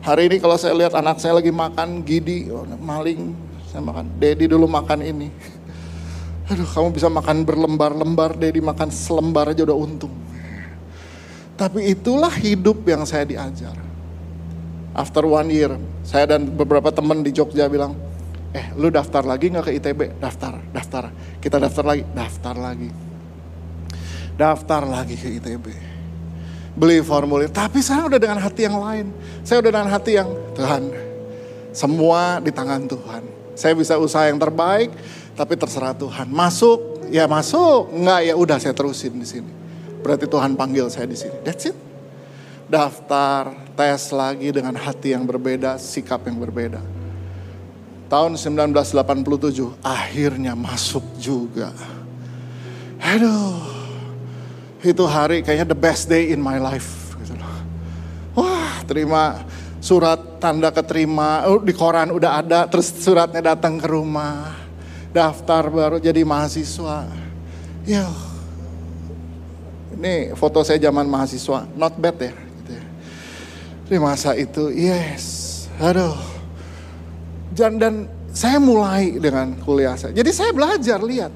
hari 0.04 0.30
ini 0.30 0.38
kalau 0.38 0.60
saya 0.60 0.78
lihat 0.78 0.94
anak 0.94 1.18
saya 1.18 1.40
lagi 1.40 1.50
makan 1.50 2.06
gidi 2.06 2.52
oh, 2.52 2.68
maling 2.78 3.34
saya 3.72 3.80
makan. 3.80 4.20
Dedi 4.20 4.52
dulu 4.52 4.68
makan 4.68 5.00
ini. 5.00 5.32
Aduh 6.52 6.68
kamu 6.68 6.92
bisa 6.92 7.08
makan 7.08 7.48
berlembar-lembar 7.48 8.36
Dedi 8.36 8.60
makan 8.60 8.92
selembar 8.92 9.56
aja 9.56 9.64
udah 9.64 9.78
untung. 9.80 10.12
Tapi 11.56 11.96
itulah 11.96 12.36
hidup 12.36 12.84
yang 12.84 13.08
saya 13.08 13.24
diajar. 13.24 13.80
After 14.92 15.24
one 15.24 15.48
year 15.48 15.72
saya 16.04 16.36
dan 16.36 16.52
beberapa 16.52 16.92
teman 16.92 17.24
di 17.24 17.32
Jogja 17.32 17.72
bilang 17.72 17.96
eh 18.52 18.76
lu 18.76 18.92
daftar 18.92 19.24
lagi 19.24 19.48
nggak 19.48 19.64
ke 19.64 19.72
ITB 19.80 20.00
daftar 20.20 20.60
daftar. 20.76 21.08
Kita 21.40 21.56
daftar 21.56 21.96
lagi. 21.96 22.04
Daftar 22.12 22.56
lagi. 22.60 22.90
Daftar 24.36 24.82
lagi 24.84 25.16
ke 25.16 25.28
ITB. 25.40 25.66
Beli 26.72 27.04
formulir, 27.04 27.52
tapi 27.52 27.84
saya 27.84 28.08
udah 28.08 28.16
dengan 28.16 28.40
hati 28.40 28.64
yang 28.64 28.80
lain. 28.80 29.12
Saya 29.44 29.60
udah 29.60 29.72
dengan 29.76 29.92
hati 29.92 30.12
yang, 30.16 30.30
Tuhan, 30.56 30.84
semua 31.76 32.40
di 32.40 32.48
tangan 32.48 32.88
Tuhan. 32.88 33.41
Saya 33.62 33.78
bisa 33.78 33.94
usaha 34.02 34.26
yang 34.26 34.42
terbaik, 34.42 34.90
tapi 35.38 35.54
terserah 35.54 35.94
Tuhan. 35.94 36.26
Masuk, 36.34 37.06
ya 37.14 37.30
masuk. 37.30 37.94
Enggak, 37.94 38.26
ya 38.26 38.34
udah 38.34 38.58
saya 38.58 38.74
terusin 38.74 39.14
di 39.22 39.28
sini. 39.30 39.52
Berarti 40.02 40.26
Tuhan 40.26 40.58
panggil 40.58 40.90
saya 40.90 41.06
di 41.06 41.14
sini. 41.14 41.38
That's 41.46 41.70
it. 41.70 41.78
Daftar, 42.66 43.54
tes 43.78 44.10
lagi 44.10 44.50
dengan 44.50 44.74
hati 44.74 45.14
yang 45.14 45.30
berbeda, 45.30 45.78
sikap 45.78 46.26
yang 46.26 46.42
berbeda. 46.42 46.82
Tahun 48.10 48.34
1987 48.34 49.78
akhirnya 49.86 50.58
masuk 50.58 51.06
juga. 51.22 51.70
Aduh, 52.98 53.62
itu 54.82 55.04
hari 55.06 55.46
kayaknya 55.46 55.70
the 55.70 55.78
best 55.78 56.10
day 56.10 56.34
in 56.34 56.42
my 56.42 56.58
life. 56.58 57.14
Gitu 57.22 57.38
Wah, 58.34 58.82
terima 58.90 59.46
surat 59.82 60.38
tanda 60.38 60.70
keterima 60.70 61.50
oh, 61.50 61.58
di 61.58 61.74
koran 61.74 62.14
udah 62.14 62.46
ada, 62.46 62.70
terus 62.70 62.94
suratnya 62.94 63.58
datang 63.58 63.82
ke 63.82 63.90
rumah, 63.90 64.54
daftar 65.10 65.68
baru 65.68 65.98
jadi 65.98 66.22
mahasiswa. 66.22 67.10
Ya, 67.82 68.06
ini 69.98 70.38
foto 70.38 70.62
saya 70.62 70.78
zaman 70.78 71.10
mahasiswa, 71.10 71.66
not 71.74 71.98
bad 71.98 72.16
ya. 72.22 72.34
Gitu 72.38 72.72
ya. 72.78 72.86
Di 73.90 73.98
masa 73.98 74.38
itu, 74.38 74.70
yes, 74.70 75.66
aduh. 75.82 76.16
Dan, 77.52 77.82
dan 77.82 78.08
saya 78.32 78.62
mulai 78.62 79.18
dengan 79.18 79.58
kuliah 79.66 79.98
saya. 79.98 80.16
Jadi 80.16 80.32
saya 80.32 80.56
belajar 80.56 81.02
lihat 81.04 81.34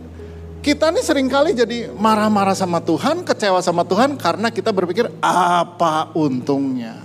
kita 0.66 0.90
ini 0.90 1.06
sering 1.06 1.30
kali 1.30 1.54
jadi 1.54 1.94
marah-marah 1.94 2.58
sama 2.58 2.82
Tuhan, 2.82 3.22
kecewa 3.22 3.62
sama 3.62 3.86
Tuhan 3.86 4.18
karena 4.18 4.50
kita 4.50 4.74
berpikir 4.74 5.06
apa 5.22 6.10
untungnya. 6.18 7.05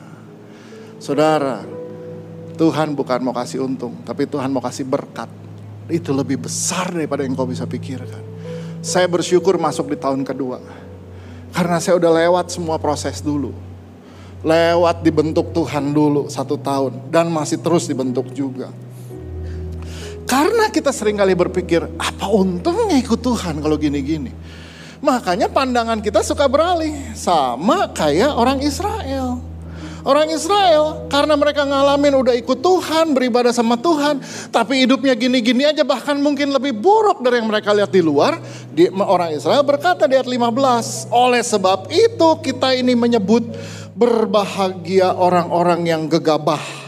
Saudara, 1.00 1.64
Tuhan 2.60 2.92
bukan 2.92 3.24
mau 3.24 3.32
kasih 3.32 3.64
untung, 3.64 3.96
tapi 4.04 4.28
Tuhan 4.28 4.52
mau 4.52 4.60
kasih 4.60 4.84
berkat. 4.84 5.32
Itu 5.88 6.12
lebih 6.12 6.44
besar 6.44 6.92
daripada 6.92 7.24
yang 7.24 7.32
kau 7.32 7.48
bisa 7.48 7.64
pikirkan. 7.64 8.20
Saya 8.84 9.08
bersyukur 9.08 9.56
masuk 9.56 9.88
di 9.88 9.96
tahun 9.96 10.28
kedua. 10.28 10.60
Karena 11.56 11.80
saya 11.80 11.96
udah 11.96 12.12
lewat 12.20 12.52
semua 12.52 12.76
proses 12.76 13.24
dulu. 13.24 13.56
Lewat 14.44 15.00
dibentuk 15.00 15.56
Tuhan 15.56 15.88
dulu 15.88 16.28
satu 16.28 16.60
tahun. 16.60 17.08
Dan 17.08 17.32
masih 17.32 17.64
terus 17.64 17.88
dibentuk 17.88 18.28
juga. 18.36 18.68
Karena 20.28 20.68
kita 20.68 20.92
sering 20.92 21.16
kali 21.16 21.32
berpikir, 21.32 21.80
apa 21.96 22.28
untungnya 22.28 23.00
ikut 23.00 23.24
Tuhan 23.24 23.58
kalau 23.64 23.80
gini-gini. 23.80 24.30
Makanya 25.00 25.48
pandangan 25.48 26.04
kita 26.04 26.20
suka 26.20 26.44
beralih. 26.44 27.16
Sama 27.16 27.88
kayak 27.90 28.36
orang 28.36 28.60
Israel. 28.60 29.49
Orang 30.00 30.32
Israel 30.32 31.06
karena 31.12 31.34
mereka 31.36 31.68
ngalamin 31.68 32.16
udah 32.24 32.34
ikut 32.36 32.58
Tuhan, 32.60 33.12
beribadah 33.12 33.52
sama 33.52 33.76
Tuhan. 33.76 34.20
Tapi 34.48 34.86
hidupnya 34.88 35.12
gini-gini 35.12 35.68
aja 35.68 35.84
bahkan 35.84 36.16
mungkin 36.16 36.52
lebih 36.52 36.76
buruk 36.76 37.20
dari 37.20 37.40
yang 37.42 37.48
mereka 37.48 37.70
lihat 37.76 37.92
di 37.92 38.02
luar. 38.04 38.40
Di, 38.70 38.88
orang 38.92 39.36
Israel 39.36 39.60
berkata 39.64 40.08
di 40.08 40.16
ayat 40.16 40.28
15. 40.28 41.12
Oleh 41.12 41.42
sebab 41.44 41.92
itu 41.92 42.28
kita 42.40 42.72
ini 42.72 42.96
menyebut 42.96 43.44
berbahagia 43.92 45.12
orang-orang 45.12 45.84
yang 45.84 46.08
gegabah 46.08 46.80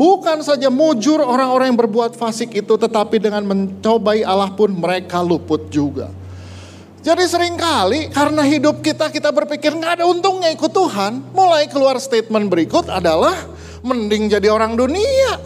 Bukan 0.00 0.40
saja 0.40 0.70
mujur 0.70 1.18
orang-orang 1.18 1.74
yang 1.74 1.80
berbuat 1.84 2.14
fasik 2.14 2.56
itu, 2.56 2.74
tetapi 2.78 3.18
dengan 3.18 3.42
mencobai 3.44 4.22
Allah 4.24 4.48
pun 4.54 4.70
mereka 4.70 5.20
luput 5.20 5.66
juga. 5.68 6.08
Jadi 7.00 7.24
sering 7.24 7.56
kali 7.56 8.12
karena 8.12 8.44
hidup 8.44 8.84
kita, 8.84 9.08
kita 9.08 9.32
berpikir 9.32 9.72
nggak 9.72 10.00
ada 10.00 10.04
untungnya 10.04 10.52
ikut 10.52 10.68
Tuhan. 10.68 11.32
Mulai 11.32 11.68
keluar 11.72 11.96
statement 11.96 12.52
berikut 12.52 12.92
adalah 12.92 13.48
mending 13.80 14.28
jadi 14.28 14.52
orang 14.52 14.76
dunia. 14.76 15.40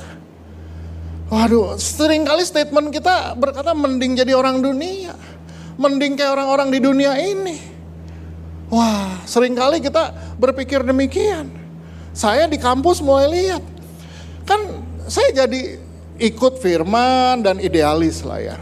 Waduh, 1.30 1.78
sering 1.78 2.26
kali 2.26 2.42
statement 2.42 2.90
kita 2.90 3.38
berkata 3.38 3.70
mending 3.70 4.18
jadi 4.18 4.34
orang 4.34 4.58
dunia. 4.58 5.14
Mending 5.78 6.18
kayak 6.18 6.34
orang-orang 6.34 6.70
di 6.74 6.78
dunia 6.82 7.18
ini. 7.18 7.58
Wah, 8.70 9.22
sering 9.26 9.54
kali 9.54 9.78
kita 9.78 10.10
berpikir 10.38 10.82
demikian. 10.82 11.50
Saya 12.14 12.46
di 12.46 12.58
kampus 12.62 13.02
mulai 13.02 13.26
lihat 13.26 13.74
Kan 14.44 14.60
saya 15.08 15.44
jadi 15.44 15.80
ikut 16.20 16.60
firman 16.60 17.40
dan 17.40 17.56
idealis 17.60 18.22
lah 18.22 18.40
ya. 18.40 18.56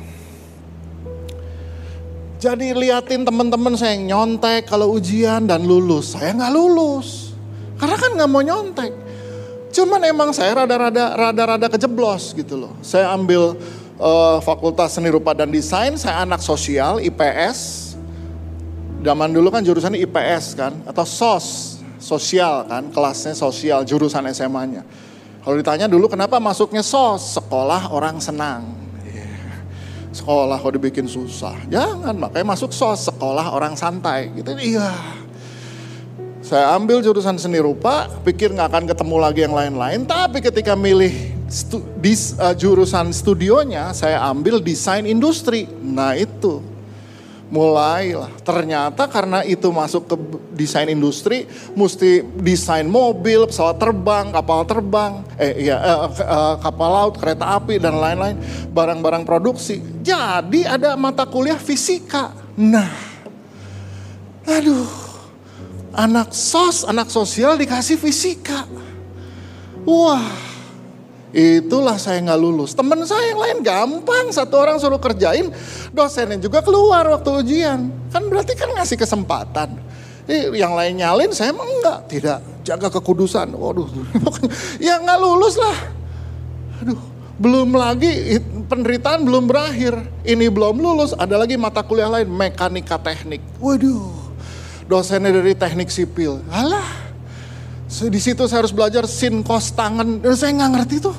Jadi 2.42 2.74
liatin 2.74 3.22
teman-teman 3.22 3.78
saya 3.78 3.94
yang 3.94 4.11
nyontek 4.11 4.66
kalau 4.66 4.98
ujian 4.98 5.46
dan 5.46 5.62
lulus. 5.62 6.18
Saya 6.18 6.35
nggak 6.35 6.50
lulus. 6.50 7.31
Karena 7.78 7.94
kan 7.94 8.18
nggak 8.18 8.31
mau 8.35 8.42
nyontek. 8.42 8.90
Cuman 9.70 10.02
emang 10.02 10.35
saya 10.35 10.50
rada-rada 10.59 11.14
rada-rada 11.14 11.70
kejeblos 11.70 12.35
gitu 12.35 12.59
loh. 12.59 12.74
Saya 12.83 13.14
ambil 13.14 13.55
uh, 13.94 14.42
Fakultas 14.42 14.98
Seni 14.98 15.14
Rupa 15.14 15.38
dan 15.38 15.55
Desain, 15.55 15.94
saya 15.94 16.26
anak 16.26 16.42
sosial, 16.42 16.98
IPS. 16.98 17.94
Zaman 19.07 19.31
dulu 19.31 19.46
kan 19.55 19.62
jurusannya 19.62 20.02
IPS 20.02 20.59
kan, 20.59 20.74
atau 20.83 21.07
SOS, 21.07 21.78
sosial 22.02 22.66
kan, 22.66 22.90
kelasnya 22.90 23.38
sosial, 23.38 23.87
jurusan 23.87 24.26
SMA-nya. 24.35 24.83
Kalau 25.46 25.55
ditanya 25.59 25.87
dulu 25.87 26.11
kenapa 26.11 26.42
masuknya 26.42 26.83
SOS, 26.83 27.38
sekolah 27.38 27.94
orang 27.94 28.18
senang. 28.18 28.66
Sekolah 30.12 30.61
kok 30.61 30.77
dibikin 30.77 31.09
susah. 31.09 31.57
Jangan, 31.72 32.12
makanya 32.12 32.53
masuk 32.53 32.68
sos 32.68 33.09
sekolah 33.09 33.57
orang 33.57 33.72
santai. 33.75 34.29
Gitu, 34.37 34.77
iya. 34.77 34.92
Saya 36.44 36.77
ambil 36.77 37.01
jurusan 37.01 37.40
seni 37.40 37.57
rupa, 37.64 38.12
pikir 38.20 38.53
nggak 38.53 38.68
akan 38.68 38.85
ketemu 38.92 39.16
lagi 39.16 39.40
yang 39.40 39.57
lain-lain. 39.57 40.05
Tapi 40.05 40.44
ketika 40.44 40.77
milih 40.77 41.33
stu, 41.48 41.81
di, 41.96 42.12
uh, 42.37 42.53
jurusan 42.53 43.09
studionya, 43.09 43.96
saya 43.96 44.20
ambil 44.29 44.61
desain 44.61 45.09
industri. 45.09 45.64
Nah 45.81 46.12
itu, 46.12 46.61
mulailah. 47.53 48.33
Ternyata 48.41 49.05
karena 49.12 49.45
itu 49.45 49.69
masuk 49.69 50.09
ke 50.09 50.17
desain 50.57 50.88
industri, 50.88 51.45
mesti 51.77 52.25
desain 52.41 52.88
mobil, 52.88 53.45
pesawat 53.45 53.77
terbang, 53.77 54.33
kapal 54.33 54.65
terbang, 54.65 55.21
eh 55.37 55.69
eh, 55.69 55.77
eh, 55.77 56.55
kapal 56.65 56.88
laut, 56.88 57.15
kereta 57.21 57.61
api 57.61 57.77
dan 57.77 58.01
lain-lain, 58.01 58.41
barang-barang 58.73 59.29
produksi. 59.29 59.85
Jadi 60.01 60.65
ada 60.65 60.97
mata 60.97 61.29
kuliah 61.29 61.61
fisika. 61.61 62.33
Nah, 62.57 62.88
aduh, 64.49 64.88
anak 65.93 66.33
sos, 66.33 66.88
anak 66.88 67.12
sosial 67.12 67.61
dikasih 67.61 68.01
fisika. 68.01 68.65
Wah, 69.85 70.52
Itulah 71.33 71.97
saya 71.97 72.21
nggak 72.21 72.40
lulus. 72.40 72.77
Temen 72.77 73.01
saya 73.09 73.33
yang 73.33 73.40
lain 73.40 73.59
gampang, 73.64 74.29
satu 74.29 74.61
orang 74.61 74.77
suruh 74.77 75.01
kerjain, 75.01 75.49
dosennya 75.88 76.37
juga 76.37 76.61
keluar 76.61 77.09
waktu 77.09 77.31
ujian. 77.40 77.88
Kan 78.12 78.29
berarti 78.29 78.53
kan 78.53 78.68
ngasih 78.77 79.01
kesempatan. 79.01 79.81
Eh, 80.29 80.53
yang 80.55 80.77
lain 80.77 81.01
nyalin, 81.01 81.33
saya 81.33 81.51
emang 81.51 81.66
enggak. 81.66 81.99
Tidak, 82.07 82.38
jaga 82.68 82.92
kekudusan. 82.92 83.49
Waduh, 83.57 83.88
ya 84.87 85.01
nggak 85.01 85.18
lulus 85.18 85.57
lah. 85.57 85.77
Aduh, 86.85 87.01
belum 87.40 87.81
lagi 87.81 88.38
penderitaan 88.68 89.25
belum 89.25 89.49
berakhir. 89.49 89.99
Ini 90.29 90.53
belum 90.53 90.79
lulus, 90.79 91.16
ada 91.16 91.40
lagi 91.40 91.57
mata 91.57 91.81
kuliah 91.81 92.12
lain, 92.12 92.29
mekanika 92.29 93.01
teknik. 93.01 93.40
Waduh, 93.57 94.37
dosennya 94.85 95.33
dari 95.33 95.57
teknik 95.57 95.88
sipil. 95.88 96.45
Alah, 96.53 97.12
di 98.09 98.16
situ 98.16 98.48
saya 98.48 98.64
harus 98.64 98.72
belajar 98.72 99.05
sin 99.05 99.44
kos 99.44 99.76
tangan 99.76 100.24
dan 100.24 100.33
saya 100.33 100.57
nggak 100.57 100.72
ngerti 100.81 100.96
tuh. 101.05 101.16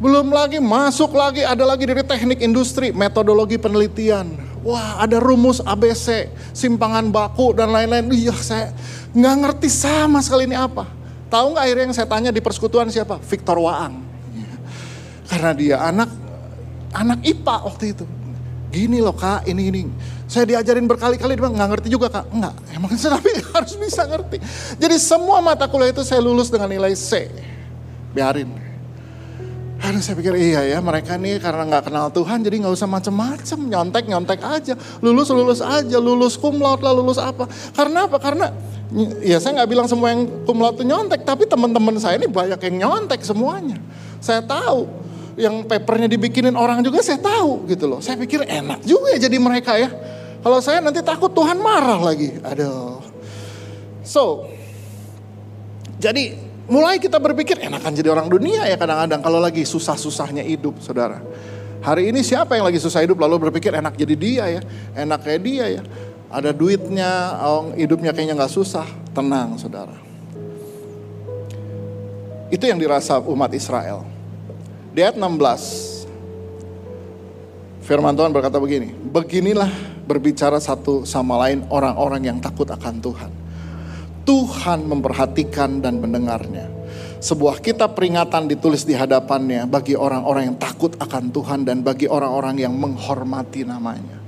Belum 0.00 0.32
lagi 0.32 0.56
masuk 0.56 1.12
lagi 1.12 1.44
ada 1.44 1.60
lagi 1.68 1.84
dari 1.84 2.00
teknik 2.00 2.40
industri, 2.40 2.88
metodologi 2.96 3.60
penelitian. 3.60 4.32
Wah 4.64 4.96
ada 5.04 5.20
rumus 5.20 5.60
ABC, 5.60 6.32
simpangan 6.56 7.12
baku 7.12 7.52
dan 7.52 7.68
lain-lain. 7.68 8.08
Iya 8.08 8.32
saya 8.40 8.72
nggak 9.12 9.36
ngerti 9.44 9.68
sama 9.68 10.24
sekali 10.24 10.48
ini 10.48 10.56
apa. 10.56 10.88
Tahu 11.28 11.52
nggak 11.52 11.64
akhirnya 11.68 11.84
yang 11.84 11.94
saya 11.94 12.08
tanya 12.08 12.30
di 12.32 12.40
persekutuan 12.40 12.88
siapa? 12.88 13.20
Victor 13.20 13.60
Waang. 13.60 14.00
Karena 15.28 15.52
dia 15.52 15.76
anak 15.84 16.08
anak 16.96 17.20
IPA 17.20 17.56
waktu 17.68 17.84
itu. 17.92 18.08
Gini 18.72 19.04
loh 19.04 19.12
kak, 19.12 19.44
ini 19.44 19.68
ini 19.68 19.82
saya 20.30 20.46
diajarin 20.46 20.86
berkali-kali, 20.86 21.34
dia 21.34 21.50
nggak 21.50 21.68
ngerti 21.74 21.88
juga 21.90 22.06
kak. 22.06 22.30
Enggak, 22.30 22.54
emang 22.70 22.94
tapi 22.94 23.30
harus 23.50 23.74
bisa 23.74 24.06
ngerti. 24.06 24.38
Jadi 24.78 24.96
semua 25.02 25.42
mata 25.42 25.66
kuliah 25.66 25.90
itu 25.90 26.06
saya 26.06 26.22
lulus 26.22 26.54
dengan 26.54 26.70
nilai 26.70 26.94
C. 26.94 27.26
Biarin. 28.14 28.70
Aduh 29.80 29.98
saya 29.98 30.12
pikir 30.14 30.36
iya 30.36 30.76
ya 30.76 30.78
mereka 30.84 31.16
nih 31.16 31.40
karena 31.40 31.64
nggak 31.64 31.88
kenal 31.88 32.12
Tuhan 32.12 32.44
jadi 32.46 32.62
nggak 32.62 32.74
usah 32.78 32.86
macem-macem. 32.86 33.58
Nyontek 33.58 34.04
nyontek 34.06 34.38
aja. 34.44 34.78
Lulus 35.02 35.34
lulus 35.34 35.58
aja. 35.64 35.98
Lulus 35.98 36.38
kumlaut 36.38 36.78
lah 36.78 36.94
lulus 36.94 37.18
apa. 37.18 37.50
Karena 37.74 38.06
apa? 38.06 38.20
Karena 38.22 38.54
ya 39.24 39.42
saya 39.42 39.58
nggak 39.58 39.70
bilang 39.72 39.90
semua 39.90 40.14
yang 40.14 40.46
kumlaut 40.46 40.78
itu 40.78 40.86
nyontek 40.86 41.26
tapi 41.26 41.48
teman-teman 41.48 41.96
saya 41.98 42.20
ini 42.20 42.30
banyak 42.30 42.60
yang 42.70 42.76
nyontek 42.86 43.24
semuanya. 43.26 43.80
Saya 44.22 44.44
tahu 44.46 44.84
yang 45.40 45.64
papernya 45.64 46.06
dibikinin 46.06 46.54
orang 46.54 46.84
juga 46.84 47.00
saya 47.00 47.18
tahu 47.18 47.64
gitu 47.66 47.88
loh. 47.88 47.98
Saya 48.04 48.20
pikir 48.20 48.46
enak 48.46 48.84
juga 48.84 49.16
ya 49.16 49.26
jadi 49.26 49.36
mereka 49.40 49.80
ya 49.80 49.88
kalau 50.40 50.58
saya 50.64 50.80
nanti 50.80 51.04
takut 51.04 51.28
Tuhan 51.32 51.60
marah 51.60 52.00
lagi. 52.00 52.40
Aduh. 52.40 53.04
So, 54.00 54.48
jadi 56.00 56.34
mulai 56.64 56.96
kita 56.96 57.20
berpikir 57.20 57.60
enakan 57.60 57.92
jadi 57.92 58.08
orang 58.08 58.32
dunia 58.32 58.64
ya 58.64 58.80
kadang-kadang 58.80 59.20
kalau 59.20 59.38
lagi 59.38 59.68
susah-susahnya 59.68 60.40
hidup, 60.40 60.80
saudara. 60.80 61.20
Hari 61.80 62.12
ini 62.12 62.20
siapa 62.20 62.56
yang 62.56 62.68
lagi 62.68 62.76
susah 62.80 63.04
hidup 63.04 63.16
lalu 63.20 63.48
berpikir 63.48 63.72
enak 63.72 63.96
jadi 63.96 64.14
dia 64.16 64.44
ya, 64.48 64.62
enak 64.96 65.20
kayak 65.24 65.40
dia 65.44 65.66
ya. 65.80 65.82
Ada 66.30 66.54
duitnya, 66.54 67.42
oh, 67.42 67.74
hidupnya 67.74 68.14
kayaknya 68.14 68.38
nggak 68.38 68.54
susah. 68.54 68.86
Tenang, 69.10 69.58
saudara. 69.58 69.98
Itu 72.50 72.66
yang 72.66 72.78
dirasa 72.78 73.18
umat 73.18 73.50
Israel. 73.50 74.06
Di 74.94 75.02
ayat 75.02 75.18
16, 75.18 76.06
firman 77.82 78.14
Tuhan 78.14 78.30
berkata 78.30 78.58
begini, 78.62 78.94
beginilah 78.94 79.70
berbicara 80.10 80.58
satu 80.58 81.06
sama 81.06 81.38
lain 81.46 81.62
orang-orang 81.70 82.26
yang 82.26 82.38
takut 82.42 82.66
akan 82.66 82.98
Tuhan. 82.98 83.30
Tuhan 84.26 84.90
memperhatikan 84.90 85.78
dan 85.78 86.02
mendengarnya. 86.02 86.66
Sebuah 87.22 87.62
kitab 87.62 87.94
peringatan 87.94 88.50
ditulis 88.50 88.82
di 88.82 88.98
hadapannya 88.98 89.70
bagi 89.70 89.94
orang-orang 89.94 90.50
yang 90.50 90.58
takut 90.58 90.98
akan 90.98 91.30
Tuhan 91.30 91.62
dan 91.62 91.86
bagi 91.86 92.10
orang-orang 92.10 92.58
yang 92.58 92.74
menghormati 92.74 93.62
namanya. 93.62 94.18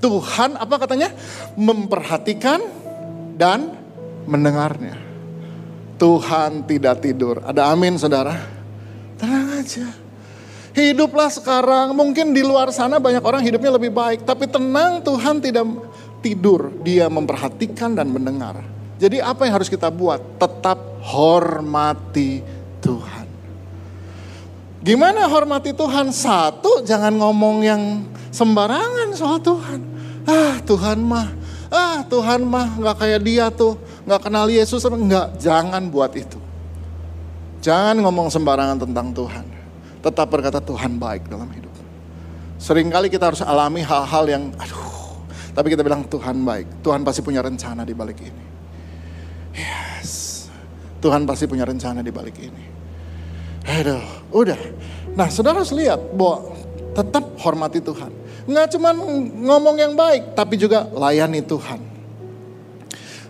Tuhan 0.00 0.56
apa 0.58 0.74
katanya? 0.80 1.12
Memperhatikan 1.54 2.58
dan 3.36 3.76
mendengarnya. 4.24 4.96
Tuhan 6.00 6.64
tidak 6.64 7.04
tidur. 7.04 7.44
Ada 7.44 7.68
amin 7.76 8.00
saudara? 8.00 8.32
Tenang 9.20 9.60
aja. 9.60 10.09
Hiduplah 10.70 11.26
sekarang, 11.34 11.98
mungkin 11.98 12.30
di 12.30 12.46
luar 12.46 12.70
sana 12.70 13.02
banyak 13.02 13.22
orang 13.26 13.42
hidupnya 13.42 13.74
lebih 13.74 13.90
baik. 13.90 14.22
Tapi 14.22 14.46
tenang 14.46 15.02
Tuhan 15.02 15.42
tidak 15.42 15.66
tidur, 16.22 16.70
dia 16.86 17.10
memperhatikan 17.10 17.98
dan 17.98 18.06
mendengar. 18.14 18.62
Jadi 19.02 19.18
apa 19.18 19.50
yang 19.50 19.58
harus 19.58 19.66
kita 19.66 19.90
buat? 19.90 20.38
Tetap 20.38 20.78
hormati 21.02 22.44
Tuhan. 22.78 23.26
Gimana 24.80 25.26
hormati 25.26 25.74
Tuhan? 25.74 26.14
Satu, 26.14 26.86
jangan 26.86 27.18
ngomong 27.18 27.66
yang 27.66 27.82
sembarangan 28.30 29.10
soal 29.18 29.42
Tuhan. 29.42 29.80
Ah 30.22 30.62
Tuhan 30.62 31.02
mah, 31.02 31.34
ah 31.72 32.06
Tuhan 32.06 32.46
mah 32.46 32.78
gak 32.78 32.96
kayak 33.02 33.20
dia 33.26 33.50
tuh, 33.50 33.74
gak 34.06 34.30
kenal 34.30 34.46
Yesus, 34.46 34.86
enggak. 34.86 35.34
Jangan 35.42 35.82
buat 35.90 36.14
itu. 36.14 36.38
Jangan 37.58 37.98
ngomong 38.06 38.30
sembarangan 38.30 38.86
tentang 38.86 39.10
Tuhan 39.10 39.49
tetap 40.00 40.26
berkata 40.32 40.58
Tuhan 40.58 40.96
baik 40.96 41.28
dalam 41.28 41.48
hidup. 41.52 41.72
Seringkali 42.60 43.08
kita 43.08 43.32
harus 43.32 43.40
alami 43.44 43.80
hal-hal 43.84 44.24
yang 44.28 44.44
aduh, 44.56 45.24
tapi 45.56 45.72
kita 45.72 45.80
bilang 45.84 46.04
Tuhan 46.08 46.40
baik. 46.44 46.84
Tuhan 46.84 47.00
pasti 47.04 47.20
punya 47.24 47.40
rencana 47.40 47.84
di 47.84 47.92
balik 47.96 48.20
ini. 48.20 48.44
Yes. 49.56 50.44
Tuhan 51.00 51.24
pasti 51.24 51.48
punya 51.48 51.64
rencana 51.64 52.04
di 52.04 52.12
balik 52.12 52.36
ini. 52.36 52.64
Aduh, 53.64 54.04
udah. 54.32 54.60
Nah, 55.16 55.28
saudara 55.32 55.64
harus 55.64 55.72
lihat 55.72 56.00
bahwa 56.12 56.52
tetap 56.96 57.24
hormati 57.40 57.80
Tuhan. 57.80 58.12
Nggak 58.44 58.76
cuma 58.76 58.92
ngomong 59.40 59.76
yang 59.80 59.92
baik, 59.96 60.36
tapi 60.36 60.60
juga 60.60 60.88
layani 60.92 61.40
Tuhan. 61.44 61.80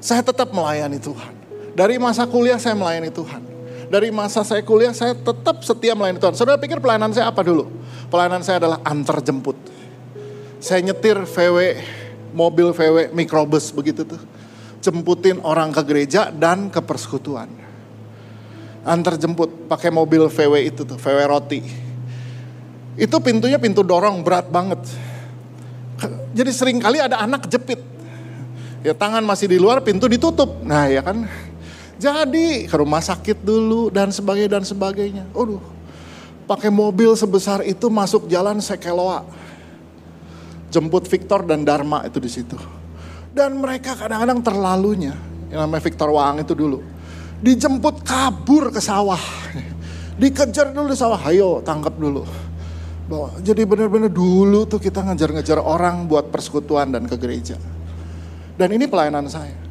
Saya 0.03 0.23
tetap 0.27 0.51
melayani 0.51 0.99
Tuhan. 0.99 1.35
Dari 1.75 1.99
masa 2.03 2.27
kuliah 2.27 2.59
saya 2.59 2.75
melayani 2.75 3.15
Tuhan 3.15 3.50
dari 3.90 4.14
masa 4.14 4.46
saya 4.46 4.62
kuliah 4.62 4.94
saya 4.94 5.18
tetap 5.18 5.66
setia 5.66 5.98
melayani 5.98 6.22
Tuhan. 6.22 6.38
Saudara 6.38 6.57
pikir 6.62 6.79
pelayanan 6.79 7.11
saya 7.11 7.26
apa 7.26 7.42
dulu? 7.42 7.66
Pelayanan 8.07 8.40
saya 8.46 8.62
adalah 8.62 8.79
antar 8.87 9.18
jemput. 9.18 9.59
Saya 10.62 10.79
nyetir 10.87 11.18
VW, 11.26 11.83
mobil 12.31 12.70
VW 12.70 13.11
mikrobus 13.11 13.74
begitu 13.74 14.07
tuh. 14.07 14.22
Jemputin 14.81 15.42
orang 15.42 15.74
ke 15.74 15.83
gereja 15.83 16.31
dan 16.31 16.70
ke 16.70 16.79
persekutuan. 16.79 17.50
Antar 18.87 19.18
jemput 19.18 19.68
pakai 19.68 19.90
mobil 19.92 20.31
VW 20.31 20.70
itu 20.70 20.87
tuh, 20.87 20.96
VW 20.96 21.18
roti. 21.26 21.61
Itu 22.94 23.18
pintunya 23.20 23.59
pintu 23.59 23.83
dorong 23.83 24.22
berat 24.22 24.48
banget. 24.48 24.81
Jadi 26.38 26.50
sering 26.55 26.79
kali 26.79 27.03
ada 27.03 27.20
anak 27.20 27.50
jepit. 27.50 27.83
Ya 28.81 28.96
tangan 28.96 29.20
masih 29.20 29.53
di 29.53 29.59
luar, 29.61 29.85
pintu 29.85 30.09
ditutup. 30.09 30.64
Nah 30.64 30.88
ya 30.88 31.05
kan, 31.05 31.29
jadi 32.01 32.65
ke 32.65 32.77
rumah 32.81 33.05
sakit 33.05 33.45
dulu 33.45 33.93
dan 33.93 34.09
sebagainya 34.09 34.57
dan 34.57 34.65
sebagainya. 34.65 35.29
Aduh, 35.37 35.61
pakai 36.49 36.73
mobil 36.73 37.13
sebesar 37.13 37.61
itu 37.69 37.93
masuk 37.93 38.25
jalan 38.33 38.57
Sekeloa. 38.59 39.23
Jemput 40.73 41.05
Victor 41.05 41.45
dan 41.45 41.67
Dharma 41.67 42.01
itu 42.09 42.17
di 42.17 42.31
situ. 42.33 42.57
Dan 43.31 43.61
mereka 43.61 43.93
kadang-kadang 43.95 44.41
terlalunya, 44.41 45.15
yang 45.53 45.69
namanya 45.69 45.83
Victor 45.85 46.09
Wang 46.09 46.41
itu 46.41 46.57
dulu. 46.57 46.81
Dijemput 47.45 48.01
kabur 48.01 48.73
ke 48.73 48.81
sawah. 48.81 49.21
Dikejar 50.21 50.73
dulu 50.73 50.91
di 50.91 50.99
sawah, 50.99 51.21
ayo 51.29 51.61
tangkap 51.61 51.95
dulu. 52.01 52.25
Jadi 53.43 53.67
benar-benar 53.67 54.11
dulu 54.11 54.65
tuh 54.71 54.79
kita 54.79 55.03
ngejar-ngejar 55.03 55.59
orang 55.59 56.07
buat 56.07 56.31
persekutuan 56.31 56.95
dan 56.95 57.11
ke 57.11 57.19
gereja. 57.19 57.59
Dan 58.55 58.71
ini 58.71 58.87
pelayanan 58.87 59.27
saya. 59.27 59.70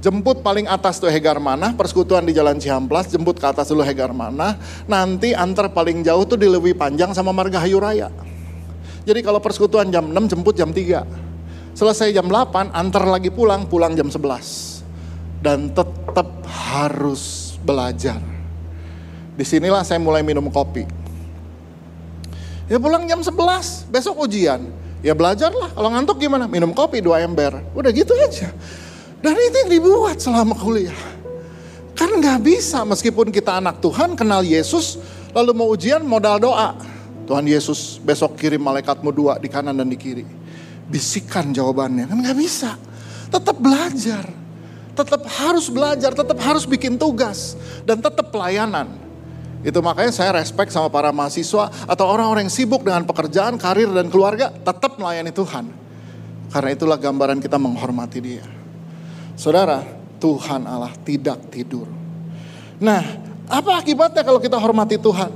Jemput 0.00 0.40
paling 0.40 0.64
atas 0.64 0.96
tuh 0.96 1.12
Hegar 1.12 1.36
mana, 1.36 1.76
persekutuan 1.76 2.24
di 2.24 2.32
Jalan 2.32 2.56
Cihamplas, 2.56 3.12
jemput 3.12 3.36
ke 3.36 3.44
atas 3.44 3.68
dulu 3.68 3.84
Hegar 3.84 4.16
mana, 4.16 4.56
nanti 4.88 5.36
antar 5.36 5.68
paling 5.76 6.00
jauh 6.00 6.24
tuh 6.24 6.40
di 6.40 6.48
Lewi 6.48 6.72
Panjang 6.72 7.12
sama 7.12 7.36
Margahayu 7.36 7.76
Raya. 7.76 8.08
Jadi 9.04 9.20
kalau 9.20 9.44
persekutuan 9.44 9.92
jam 9.92 10.08
6 10.08 10.32
jemput 10.32 10.56
jam 10.56 10.72
3. 10.72 11.76
Selesai 11.76 12.16
jam 12.16 12.32
8 12.32 12.72
antar 12.72 13.04
lagi 13.12 13.28
pulang, 13.28 13.68
pulang 13.68 13.92
jam 13.92 14.08
11. 14.08 14.80
Dan 15.44 15.68
tetap 15.68 16.48
harus 16.48 17.56
belajar. 17.60 18.24
Di 19.36 19.44
sinilah 19.44 19.84
saya 19.84 20.00
mulai 20.00 20.24
minum 20.24 20.48
kopi. 20.48 20.88
Ya 22.72 22.80
pulang 22.80 23.04
jam 23.04 23.20
11, 23.20 23.84
besok 23.92 24.24
ujian. 24.24 24.64
Ya 25.04 25.12
belajarlah, 25.12 25.76
kalau 25.76 25.92
ngantuk 25.92 26.16
gimana? 26.16 26.48
Minum 26.48 26.72
kopi 26.72 27.04
dua 27.04 27.20
ember. 27.20 27.60
Udah 27.76 27.92
gitu 27.92 28.16
aja. 28.16 28.48
Dan 29.20 29.36
itu 29.36 29.56
yang 29.64 29.70
dibuat 29.80 30.16
selama 30.16 30.56
kuliah. 30.56 30.96
Kan 31.92 32.16
nggak 32.16 32.40
bisa 32.40 32.80
meskipun 32.88 33.28
kita 33.28 33.60
anak 33.60 33.84
Tuhan, 33.84 34.16
kenal 34.16 34.40
Yesus, 34.40 34.96
lalu 35.36 35.52
mau 35.52 35.68
ujian 35.68 36.00
modal 36.00 36.40
doa. 36.40 36.72
Tuhan 37.28 37.44
Yesus 37.44 38.00
besok 38.00 38.40
kirim 38.40 38.64
malaikatmu 38.64 39.12
dua 39.12 39.36
di 39.36 39.52
kanan 39.52 39.76
dan 39.76 39.86
di 39.86 40.00
kiri. 40.00 40.24
Bisikan 40.88 41.52
jawabannya, 41.52 42.08
kan 42.08 42.16
nggak 42.16 42.38
bisa. 42.40 42.74
Tetap 43.30 43.60
belajar, 43.60 44.24
tetap 44.96 45.22
harus 45.28 45.68
belajar, 45.70 46.10
tetap 46.16 46.38
harus 46.40 46.64
bikin 46.66 46.96
tugas, 46.96 47.54
dan 47.86 48.00
tetap 48.00 48.32
pelayanan. 48.32 48.90
Itu 49.60 49.84
makanya 49.84 50.10
saya 50.10 50.40
respect 50.40 50.72
sama 50.72 50.88
para 50.88 51.12
mahasiswa 51.12 51.68
atau 51.84 52.04
orang-orang 52.08 52.48
yang 52.48 52.54
sibuk 52.56 52.80
dengan 52.80 53.04
pekerjaan, 53.04 53.60
karir, 53.60 53.92
dan 53.92 54.08
keluarga, 54.08 54.48
tetap 54.50 54.96
melayani 54.96 55.30
Tuhan. 55.30 55.68
Karena 56.50 56.70
itulah 56.72 56.98
gambaran 56.98 57.38
kita 57.38 57.60
menghormati 57.60 58.18
dia. 58.18 58.59
Saudara, 59.40 59.80
Tuhan 60.20 60.68
Allah 60.68 60.92
tidak 61.00 61.48
tidur. 61.48 61.88
Nah, 62.76 63.00
apa 63.48 63.80
akibatnya 63.80 64.20
kalau 64.20 64.36
kita 64.36 64.60
hormati 64.60 65.00
Tuhan? 65.00 65.32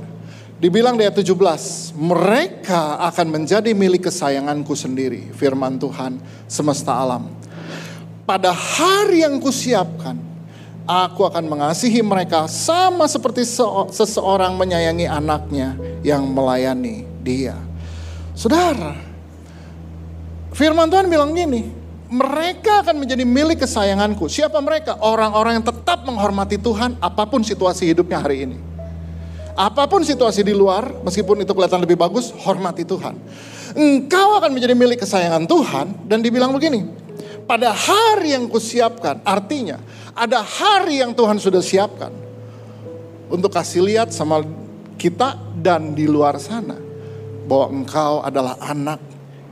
Dibilang 0.61 0.93
di 0.93 1.09
ayat 1.09 1.17
17, 1.17 1.97
mereka 1.97 3.01
akan 3.01 3.27
menjadi 3.33 3.73
milik 3.73 4.05
kesayanganku 4.05 4.77
sendiri, 4.77 5.33
firman 5.33 5.81
Tuhan 5.81 6.21
semesta 6.45 6.93
alam. 6.93 7.33
Pada 8.29 8.53
hari 8.53 9.25
yang 9.25 9.41
kusiapkan, 9.41 10.35
Aku 10.85 11.25
akan 11.25 11.49
mengasihi 11.49 12.05
mereka 12.05 12.45
sama 12.45 13.09
seperti 13.09 13.41
seseorang 13.89 14.53
menyayangi 14.53 15.09
anaknya 15.09 15.73
yang 16.05 16.29
melayani 16.29 17.09
dia. 17.25 17.57
Saudara, 18.37 18.93
firman 20.53 20.85
Tuhan 20.85 21.09
bilang 21.09 21.33
gini, 21.33 21.84
mereka 22.15 22.79
akan 22.79 22.95
menjadi 23.03 23.27
milik 23.27 23.67
kesayanganku. 23.67 24.31
Siapa 24.31 24.63
mereka? 24.63 24.95
Orang-orang 25.03 25.59
yang 25.59 25.65
tetap 25.67 26.07
menghormati 26.07 26.55
Tuhan 26.55 26.95
apa 27.03 27.27
pun 27.27 27.43
situasi 27.43 27.91
hidupnya 27.91 28.23
hari 28.23 28.47
ini. 28.47 28.57
Apa 29.55 29.87
pun 29.87 30.03
situasi 30.03 30.43
di 30.43 30.51
luar, 30.51 30.91
meskipun 31.03 31.43
itu 31.43 31.51
kelihatan 31.55 31.79
lebih 31.83 31.95
bagus, 31.95 32.31
hormati 32.43 32.83
Tuhan. 32.83 33.15
Engkau 33.75 34.35
akan 34.39 34.51
menjadi 34.51 34.75
milik 34.75 35.03
kesayangan 35.03 35.47
Tuhan 35.47 36.07
dan 36.07 36.19
dibilang 36.19 36.51
begini, 36.51 36.83
pada 37.47 37.71
hari 37.71 38.35
yang 38.35 38.51
kusiapkan, 38.51 39.23
artinya 39.23 39.79
ada 40.11 40.43
hari 40.43 40.99
yang 40.99 41.15
Tuhan 41.15 41.39
sudah 41.39 41.63
siapkan 41.63 42.11
untuk 43.31 43.51
kasih 43.53 43.83
lihat 43.83 44.11
sama 44.11 44.43
kita 44.99 45.39
dan 45.55 45.95
di 45.95 46.03
luar 46.03 46.35
sana 46.35 46.75
bahwa 47.47 47.79
engkau 47.79 48.25
adalah 48.27 48.59
anak 48.59 48.99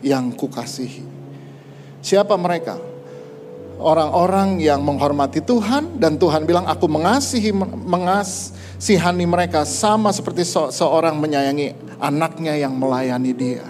yang 0.03 0.35
kukasihi. 0.35 1.12
Siapa 2.03 2.35
mereka? 2.35 2.75
Orang-orang 3.79 4.59
yang 4.59 4.83
menghormati 4.83 5.39
Tuhan 5.39 5.97
dan 5.97 6.19
Tuhan 6.19 6.43
bilang 6.43 6.67
aku 6.67 6.85
mengasihi 6.87 7.55
mengasihani 7.87 9.25
mereka 9.25 9.63
sama 9.63 10.11
seperti 10.11 10.43
seorang 10.47 11.15
menyayangi 11.17 11.97
anaknya 11.97 12.59
yang 12.59 12.75
melayani 12.75 13.31
dia. 13.31 13.65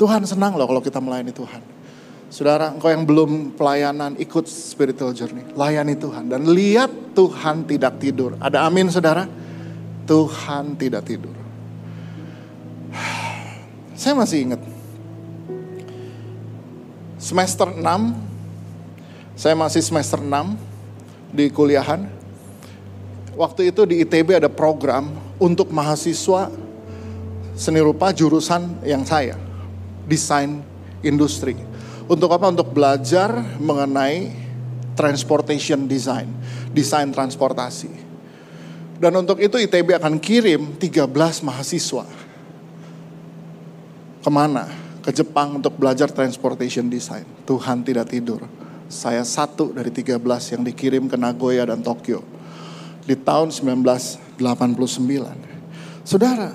Tuhan 0.00 0.24
senang 0.24 0.56
loh 0.56 0.64
kalau 0.64 0.80
kita 0.80 0.96
melayani 0.96 1.32
Tuhan. 1.32 1.60
Saudara, 2.30 2.70
engkau 2.70 2.86
yang 2.88 3.02
belum 3.02 3.58
pelayanan, 3.58 4.14
ikut 4.14 4.46
spiritual 4.46 5.10
journey. 5.10 5.42
Layani 5.58 5.98
Tuhan. 5.98 6.30
Dan 6.30 6.46
lihat 6.46 7.10
Tuhan 7.10 7.66
tidak 7.66 7.98
tidur. 7.98 8.38
Ada 8.38 8.70
amin 8.70 8.86
saudara? 8.86 9.26
Tuhan 10.06 10.78
tidak 10.78 11.10
tidur. 11.10 11.34
Saya 14.00 14.14
masih 14.14 14.46
ingat. 14.46 14.62
Semester 17.30 17.70
6, 17.70 19.38
saya 19.38 19.54
masih 19.54 19.86
semester 19.86 20.18
6 20.18 20.58
di 21.30 21.46
kuliahan. 21.46 22.10
Waktu 23.38 23.70
itu 23.70 23.86
di 23.86 24.02
ITB 24.02 24.42
ada 24.42 24.50
program 24.50 25.14
untuk 25.38 25.70
mahasiswa 25.70 26.50
seni 27.54 27.78
rupa 27.78 28.10
jurusan 28.10 28.82
yang 28.82 29.06
saya. 29.06 29.38
Desain 30.10 30.58
industri 31.06 31.54
untuk 32.10 32.34
apa? 32.34 32.50
Untuk 32.50 32.74
belajar 32.74 33.30
mengenai 33.62 34.34
transportation 34.98 35.86
design, 35.86 36.26
desain 36.74 37.14
transportasi. 37.14 38.10
Dan 38.98 39.14
untuk 39.14 39.38
itu 39.38 39.54
ITB 39.54 39.94
akan 40.02 40.18
kirim 40.18 40.74
13 40.82 41.06
mahasiswa. 41.46 42.10
Ke 44.18 44.30
mana? 44.34 44.89
Ke 45.10 45.26
Jepang 45.26 45.58
untuk 45.58 45.74
belajar 45.74 46.06
transportation 46.14 46.86
design. 46.86 47.26
Tuhan 47.42 47.82
tidak 47.82 48.14
tidur. 48.14 48.46
Saya 48.86 49.26
satu 49.26 49.74
dari 49.74 49.90
13 49.90 50.22
yang 50.54 50.62
dikirim 50.62 51.10
ke 51.10 51.18
Nagoya 51.18 51.66
dan 51.66 51.82
Tokyo. 51.82 52.22
Di 53.02 53.18
tahun 53.18 53.50
1989. 53.50 54.38
Saudara, 56.06 56.54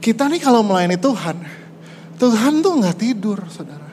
kita 0.00 0.32
nih 0.32 0.40
kalau 0.40 0.64
melayani 0.64 0.96
Tuhan, 0.96 1.36
Tuhan 2.16 2.64
tuh 2.64 2.72
nggak 2.80 2.96
tidur, 2.96 3.44
saudara 3.52 3.84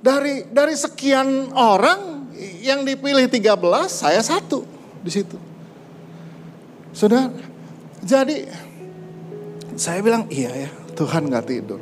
dari 0.00 0.48
dari 0.48 0.72
sekian 0.72 1.52
orang 1.52 2.32
yang 2.64 2.84
dipilih 2.88 3.28
13 3.28 3.60
saya 3.88 4.20
satu 4.24 4.64
di 5.04 5.12
situ. 5.12 5.36
Sudah 6.96 7.28
jadi 8.00 8.48
saya 9.76 10.00
bilang 10.00 10.26
iya 10.32 10.68
ya 10.68 10.70
Tuhan 10.96 11.28
nggak 11.28 11.46
tidur. 11.46 11.80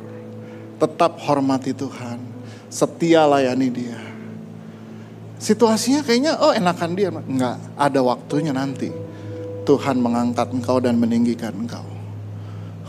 Tetap 0.79 1.19
hormati 1.27 1.75
Tuhan, 1.75 2.23
setia 2.71 3.27
layani 3.27 3.67
dia. 3.67 3.99
Situasinya 5.39 6.03
kayaknya 6.03 6.39
oh 6.39 6.51
enakan 6.55 6.91
dia. 6.95 7.11
Enggak, 7.11 7.59
ada 7.75 7.99
waktunya 8.03 8.55
nanti. 8.55 8.91
Tuhan 9.67 10.01
mengangkat 10.01 10.49
engkau 10.49 10.81
dan 10.81 10.97
meninggikan 10.97 11.53
engkau. 11.53 11.85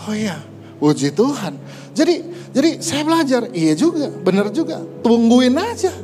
Oh 0.06 0.14
iya, 0.14 0.40
puji 0.80 1.12
Tuhan. 1.12 1.58
Jadi 1.92 2.24
jadi 2.50 2.82
saya 2.82 3.02
belajar, 3.06 3.46
iya 3.54 3.78
juga, 3.78 4.10
benar 4.10 4.50
juga. 4.50 4.82
Tungguin 5.02 5.54
aja. 5.54 5.94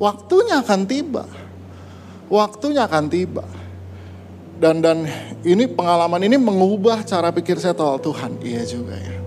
Waktunya 0.00 0.58
akan 0.62 0.80
tiba. 0.90 1.24
Waktunya 2.26 2.86
akan 2.86 3.04
tiba. 3.06 3.46
Dan 4.58 4.82
dan 4.82 5.06
ini 5.46 5.66
pengalaman 5.70 6.22
ini 6.24 6.38
mengubah 6.38 7.06
cara 7.06 7.30
pikir 7.30 7.58
saya 7.62 7.74
soal 7.74 8.02
Tuhan. 8.02 8.38
Iya 8.42 8.62
juga 8.66 8.96
ya. 8.98 9.23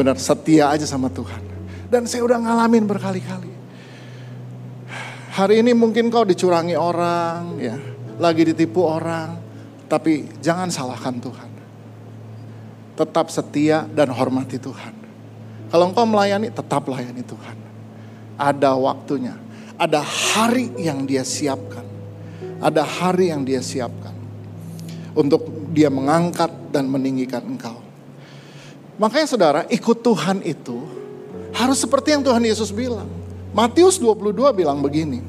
Benar, 0.00 0.16
setia 0.16 0.72
aja 0.72 0.88
sama 0.88 1.12
Tuhan. 1.12 1.44
Dan 1.92 2.08
saya 2.08 2.24
udah 2.24 2.40
ngalamin 2.40 2.88
berkali-kali. 2.88 3.52
Hari 5.36 5.60
ini 5.60 5.76
mungkin 5.76 6.08
kau 6.08 6.24
dicurangi 6.24 6.72
orang, 6.72 7.60
ya, 7.60 7.76
lagi 8.16 8.48
ditipu 8.48 8.80
orang, 8.80 9.36
tapi 9.92 10.24
jangan 10.40 10.72
salahkan 10.72 11.20
Tuhan. 11.20 11.50
Tetap 12.96 13.28
setia 13.28 13.84
dan 13.92 14.08
hormati 14.16 14.56
Tuhan. 14.56 14.96
Kalau 15.68 15.92
engkau 15.92 16.08
melayani, 16.08 16.48
tetap 16.48 16.88
layani 16.88 17.20
Tuhan. 17.20 17.56
Ada 18.40 18.72
waktunya. 18.80 19.36
Ada 19.76 20.00
hari 20.00 20.80
yang 20.80 21.04
dia 21.04 21.28
siapkan. 21.28 21.84
Ada 22.56 22.88
hari 22.88 23.36
yang 23.36 23.44
dia 23.44 23.60
siapkan. 23.60 24.16
Untuk 25.12 25.44
dia 25.76 25.92
mengangkat 25.92 26.72
dan 26.72 26.88
meninggikan 26.88 27.44
engkau. 27.44 27.79
Makanya 29.00 29.26
saudara, 29.32 29.60
ikut 29.72 30.04
Tuhan 30.04 30.44
itu 30.44 30.84
harus 31.56 31.80
seperti 31.80 32.12
yang 32.12 32.20
Tuhan 32.20 32.44
Yesus 32.44 32.68
bilang. 32.68 33.08
Matius 33.56 33.96
22 33.96 34.52
bilang 34.52 34.84
begini. 34.84 35.24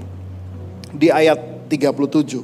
Di 0.92 1.08
ayat 1.08 1.40
37. 1.72 2.44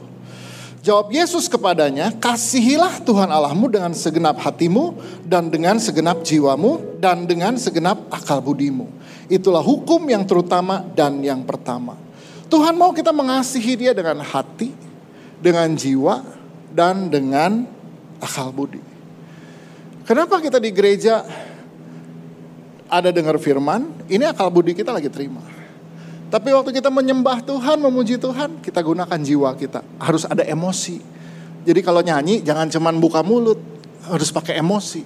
Jawab 0.88 1.12
Yesus 1.12 1.52
kepadanya, 1.52 2.16
kasihilah 2.16 3.04
Tuhan 3.04 3.28
Allahmu 3.28 3.68
dengan 3.68 3.92
segenap 3.92 4.40
hatimu 4.40 4.96
dan 5.28 5.52
dengan 5.52 5.76
segenap 5.84 6.24
jiwamu 6.24 6.96
dan 7.04 7.28
dengan 7.28 7.60
segenap 7.60 8.08
akal 8.08 8.40
budimu. 8.40 8.88
Itulah 9.28 9.60
hukum 9.60 10.00
yang 10.08 10.24
terutama 10.24 10.80
dan 10.96 11.20
yang 11.20 11.44
pertama. 11.44 12.00
Tuhan 12.48 12.80
mau 12.80 12.96
kita 12.96 13.12
mengasihi 13.12 13.76
dia 13.76 13.92
dengan 13.92 14.24
hati, 14.24 14.72
dengan 15.44 15.68
jiwa, 15.76 16.24
dan 16.72 17.12
dengan 17.12 17.68
akal 18.24 18.56
budi. 18.56 18.87
Kenapa 20.08 20.40
kita 20.40 20.56
di 20.56 20.72
gereja 20.72 21.28
ada 22.88 23.12
dengar 23.12 23.36
firman, 23.44 23.92
ini 24.08 24.24
akal 24.24 24.48
budi 24.48 24.72
kita 24.72 24.96
lagi 24.96 25.12
terima. 25.12 25.44
Tapi 26.32 26.56
waktu 26.56 26.72
kita 26.80 26.88
menyembah 26.88 27.44
Tuhan, 27.44 27.76
memuji 27.84 28.16
Tuhan, 28.16 28.64
kita 28.64 28.80
gunakan 28.80 29.20
jiwa 29.20 29.52
kita. 29.60 29.84
Harus 30.00 30.24
ada 30.24 30.48
emosi. 30.48 31.04
Jadi 31.68 31.84
kalau 31.84 32.00
nyanyi 32.00 32.40
jangan 32.40 32.72
cuman 32.72 32.96
buka 33.04 33.20
mulut, 33.20 33.60
harus 34.08 34.32
pakai 34.32 34.64
emosi. 34.64 35.04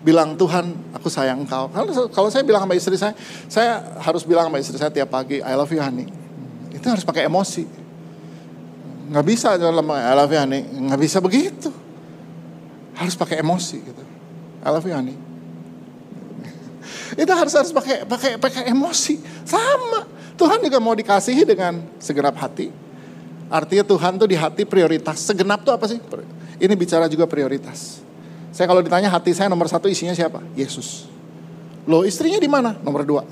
bilang 0.00 0.32
Tuhan 0.32 0.96
aku 0.96 1.12
sayang 1.12 1.44
engkau. 1.44 1.68
Kalau, 2.12 2.28
saya 2.32 2.40
bilang 2.40 2.64
sama 2.64 2.72
istri 2.72 2.96
saya, 2.96 3.12
saya 3.48 4.00
harus 4.00 4.24
bilang 4.24 4.48
sama 4.48 4.56
istri 4.60 4.76
saya 4.80 4.88
tiap 4.88 5.12
pagi 5.12 5.44
I 5.44 5.52
love 5.52 5.68
you 5.72 5.80
honey. 5.80 6.08
Itu 6.72 6.88
harus 6.88 7.04
pakai 7.04 7.28
emosi. 7.28 7.64
Nggak 9.12 9.26
bisa 9.28 9.60
I 9.60 10.14
love 10.16 10.32
you 10.32 10.40
honey, 10.40 10.60
nggak 10.88 11.00
bisa 11.00 11.20
begitu. 11.20 11.68
Harus 12.96 13.16
pakai 13.16 13.44
emosi 13.44 13.76
gitu. 13.80 14.02
I 14.60 14.68
love 14.68 14.84
you 14.84 14.92
honey. 14.92 15.16
Itu 17.16 17.32
harus 17.32 17.52
harus 17.56 17.72
pakai 17.72 18.04
pakai 18.06 18.30
pakai 18.36 18.62
emosi. 18.70 19.18
Sama. 19.44 20.06
Tuhan 20.36 20.60
juga 20.64 20.80
mau 20.80 20.96
dikasihi 20.96 21.44
dengan 21.44 21.84
segenap 22.00 22.36
hati. 22.40 22.72
Artinya 23.50 23.84
Tuhan 23.84 24.16
tuh 24.16 24.28
di 24.30 24.36
hati 24.38 24.62
prioritas. 24.64 25.20
Segenap 25.20 25.66
tuh 25.66 25.74
apa 25.74 25.84
sih? 25.90 26.00
Ini 26.60 26.72
bicara 26.78 27.10
juga 27.10 27.26
prioritas. 27.26 28.00
Saya 28.54 28.70
kalau 28.70 28.80
ditanya 28.80 29.10
hati 29.10 29.34
saya 29.36 29.50
nomor 29.50 29.68
satu 29.68 29.90
isinya 29.90 30.14
siapa? 30.14 30.40
Yesus. 30.54 31.10
Loh 31.84 32.06
istrinya 32.06 32.38
di 32.38 32.48
mana? 32.48 32.76
Nomor 32.80 33.02
dua. 33.04 33.22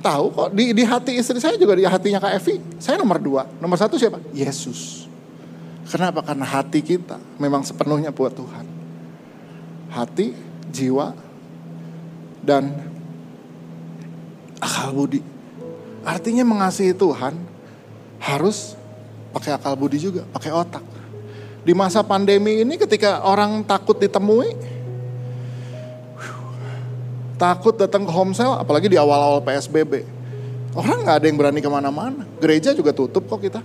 Tahu 0.00 0.24
kok 0.30 0.48
di, 0.54 0.70
di 0.70 0.84
hati 0.86 1.18
istri 1.18 1.42
saya 1.42 1.58
juga 1.58 1.74
di 1.74 1.82
hatinya 1.82 2.22
Kak 2.22 2.32
Evi. 2.38 2.56
Saya 2.78 2.98
nomor 2.98 3.18
dua. 3.18 3.42
Nomor 3.58 3.76
satu 3.78 3.98
siapa? 3.98 4.22
Yesus. 4.30 5.10
Kenapa? 5.86 6.22
Karena 6.22 6.46
hati 6.46 6.82
kita 6.82 7.18
memang 7.38 7.62
sepenuhnya 7.62 8.10
buat 8.10 8.34
Tuhan. 8.34 8.75
Hati, 9.96 10.36
jiwa, 10.68 11.16
dan 12.44 12.68
akal 14.60 14.92
budi. 14.92 15.24
Artinya 16.04 16.44
mengasihi 16.44 16.92
Tuhan 16.92 17.32
harus 18.20 18.76
pakai 19.32 19.56
akal 19.56 19.72
budi 19.72 19.96
juga, 19.96 20.28
pakai 20.36 20.52
otak. 20.52 20.84
Di 21.64 21.72
masa 21.72 22.04
pandemi 22.04 22.60
ini 22.60 22.76
ketika 22.76 23.24
orang 23.24 23.64
takut 23.64 23.96
ditemui, 23.96 24.52
takut 27.40 27.74
datang 27.80 28.04
ke 28.04 28.12
home 28.12 28.36
cell, 28.36 28.60
apalagi 28.60 28.92
di 28.92 29.00
awal-awal 29.00 29.40
PSBB. 29.40 30.04
Orang 30.76 31.08
nggak 31.08 31.24
ada 31.24 31.26
yang 31.26 31.40
berani 31.40 31.64
ke 31.64 31.70
mana-mana. 31.72 32.28
Gereja 32.36 32.76
juga 32.76 32.92
tutup 32.92 33.24
kok 33.24 33.40
kita. 33.40 33.64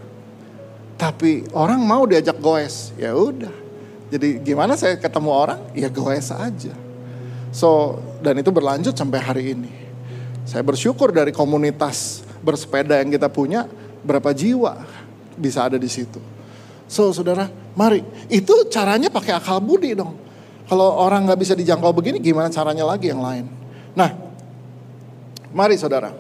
Tapi 0.96 1.52
orang 1.52 1.84
mau 1.84 2.08
diajak 2.08 2.40
goes, 2.40 2.96
ya 2.96 3.12
udah. 3.12 3.52
Jadi 4.12 4.44
gimana 4.44 4.76
saya 4.76 5.00
ketemu 5.00 5.32
orang? 5.32 5.60
Ya 5.72 5.88
goes 5.88 6.30
aja. 6.36 6.76
So 7.56 7.98
dan 8.20 8.36
itu 8.44 8.52
berlanjut 8.52 8.92
sampai 8.92 9.20
hari 9.24 9.44
ini. 9.56 9.72
Saya 10.44 10.68
bersyukur 10.68 11.16
dari 11.16 11.32
komunitas 11.32 12.28
bersepeda 12.44 13.00
yang 13.00 13.08
kita 13.14 13.32
punya, 13.32 13.72
berapa 14.04 14.36
jiwa 14.36 14.84
bisa 15.40 15.72
ada 15.72 15.80
di 15.80 15.88
situ. 15.88 16.20
So 16.92 17.16
saudara, 17.16 17.48
mari. 17.72 18.04
Itu 18.28 18.68
caranya 18.68 19.08
pakai 19.08 19.32
akal 19.40 19.64
budi 19.64 19.96
dong. 19.96 20.20
Kalau 20.68 20.92
orang 21.00 21.28
nggak 21.28 21.40
bisa 21.40 21.54
dijangkau 21.56 21.96
begini, 21.96 22.20
gimana 22.20 22.52
caranya 22.52 22.84
lagi 22.84 23.12
yang 23.12 23.24
lain? 23.24 23.48
Nah, 23.96 24.12
mari 25.56 25.80
saudara. 25.80 26.12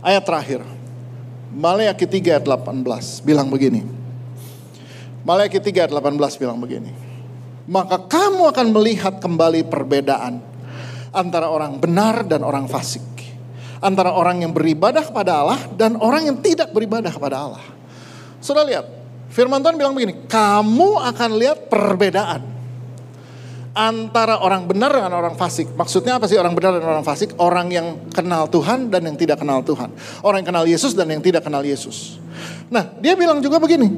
Ayat 0.00 0.24
terakhir. 0.24 0.64
Maleakhi 1.52 2.08
3 2.08 2.40
ayat 2.40 2.44
18 2.48 3.20
bilang 3.24 3.52
begini. 3.52 3.84
Maleakhi 5.22 5.62
3 5.62 5.86
ayat 5.86 5.92
18 5.94 6.40
bilang 6.42 6.58
begini. 6.58 6.90
Maka 7.70 8.10
kamu 8.10 8.50
akan 8.50 8.66
melihat 8.74 9.22
kembali 9.22 9.70
perbedaan 9.70 10.42
antara 11.14 11.46
orang 11.46 11.78
benar 11.78 12.26
dan 12.26 12.42
orang 12.42 12.66
fasik. 12.66 13.04
Antara 13.82 14.14
orang 14.14 14.46
yang 14.46 14.54
beribadah 14.54 15.02
kepada 15.02 15.42
Allah 15.42 15.60
dan 15.74 15.98
orang 15.98 16.30
yang 16.30 16.38
tidak 16.38 16.70
beribadah 16.70 17.10
kepada 17.10 17.36
Allah. 17.50 17.64
Sudah 18.42 18.62
lihat, 18.66 18.86
Firman 19.32 19.64
Tuhan 19.64 19.80
bilang 19.80 19.96
begini, 19.96 20.28
kamu 20.28 21.02
akan 21.08 21.30
lihat 21.40 21.72
perbedaan 21.72 22.52
antara 23.72 24.44
orang 24.44 24.68
benar 24.68 24.92
dengan 24.92 25.16
orang 25.16 25.34
fasik. 25.40 25.72
Maksudnya 25.72 26.20
apa 26.20 26.28
sih 26.28 26.36
orang 26.36 26.52
benar 26.52 26.76
dan 26.76 26.84
orang 26.84 27.06
fasik? 27.06 27.32
Orang 27.40 27.72
yang 27.72 28.12
kenal 28.12 28.46
Tuhan 28.52 28.92
dan 28.92 29.08
yang 29.08 29.16
tidak 29.16 29.40
kenal 29.40 29.64
Tuhan. 29.64 29.88
Orang 30.20 30.44
yang 30.44 30.48
kenal 30.52 30.64
Yesus 30.68 30.92
dan 30.92 31.08
yang 31.08 31.24
tidak 31.24 31.42
kenal 31.42 31.64
Yesus. 31.64 32.20
Nah, 32.68 32.92
dia 33.00 33.16
bilang 33.16 33.40
juga 33.40 33.56
begini, 33.56 33.88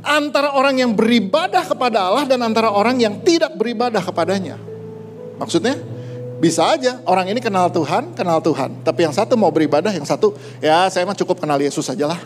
antara 0.00 0.56
orang 0.56 0.80
yang 0.80 0.92
beribadah 0.96 1.64
kepada 1.64 2.10
Allah 2.10 2.24
dan 2.24 2.40
antara 2.40 2.72
orang 2.72 2.96
yang 3.00 3.20
tidak 3.20 3.56
beribadah 3.56 4.00
kepadanya. 4.00 4.56
Maksudnya, 5.40 5.76
bisa 6.40 6.72
aja 6.72 7.04
orang 7.04 7.28
ini 7.28 7.40
kenal 7.40 7.68
Tuhan, 7.68 8.16
kenal 8.16 8.40
Tuhan. 8.40 8.80
Tapi 8.80 9.04
yang 9.04 9.12
satu 9.12 9.36
mau 9.36 9.52
beribadah, 9.52 9.92
yang 9.92 10.08
satu 10.08 10.32
ya 10.60 10.88
saya 10.88 11.04
mah 11.04 11.16
cukup 11.16 11.40
kenal 11.40 11.60
Yesus 11.60 11.84
aja 11.92 12.08
lah. 12.08 12.20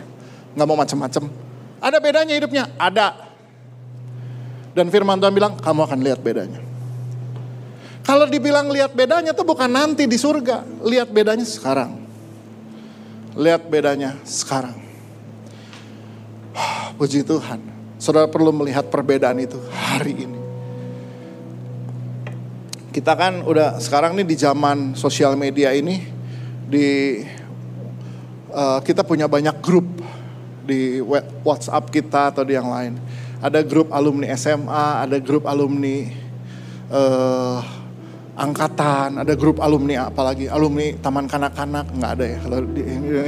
Nggak 0.55 0.67
mau 0.67 0.79
macam-macam. 0.79 1.23
Ada 1.83 1.97
bedanya 1.99 2.33
hidupnya? 2.35 2.71
Ada. 2.79 3.27
Dan 4.75 4.91
firman 4.91 5.19
Tuhan 5.19 5.35
bilang, 5.35 5.55
kamu 5.59 5.87
akan 5.87 5.99
lihat 6.03 6.19
bedanya. 6.19 6.59
Kalau 8.05 8.29
dibilang 8.29 8.69
lihat 8.69 8.93
bedanya 8.93 9.33
tuh 9.33 9.47
bukan 9.47 9.67
nanti 9.67 10.05
di 10.05 10.15
surga. 10.15 10.61
Lihat 10.85 11.09
bedanya 11.09 11.43
sekarang. 11.43 11.97
Lihat 13.35 13.65
bedanya 13.67 14.15
sekarang. 14.23 14.84
Puji 16.99 17.23
Tuhan. 17.23 17.59
Saudara 17.99 18.27
perlu 18.27 18.51
melihat 18.51 18.87
perbedaan 18.87 19.39
itu 19.39 19.59
hari 19.71 20.27
ini. 20.27 20.39
Kita 22.91 23.11
kan 23.15 23.43
udah 23.43 23.79
sekarang 23.83 24.15
nih 24.15 24.27
di 24.27 24.35
zaman 24.39 24.95
sosial 24.95 25.35
media 25.35 25.75
ini 25.75 25.99
di 26.65 27.19
uh, 28.55 28.79
kita 28.79 29.03
punya 29.03 29.27
banyak 29.27 29.59
grup 29.59 29.83
di 30.65 31.03
WhatsApp 31.43 31.91
kita 31.91 32.31
atau 32.31 32.47
di 32.47 32.55
yang 32.55 32.71
lain. 32.71 32.95
Ada 33.43 33.61
grup 33.61 33.91
alumni 33.91 34.31
SMA, 34.39 34.85
ada 35.03 35.19
grup 35.19 35.43
alumni 35.45 36.07
uh, 36.89 37.59
angkatan, 38.35 39.23
ada 39.23 39.33
grup 39.39 39.63
alumni 39.63 40.11
apalagi 40.11 40.51
alumni 40.51 40.91
taman 40.99 41.25
kanak-kanak 41.25 41.87
nggak 41.95 42.11
ada 42.19 42.25
ya. 42.27 42.37
Kalau 42.43 42.57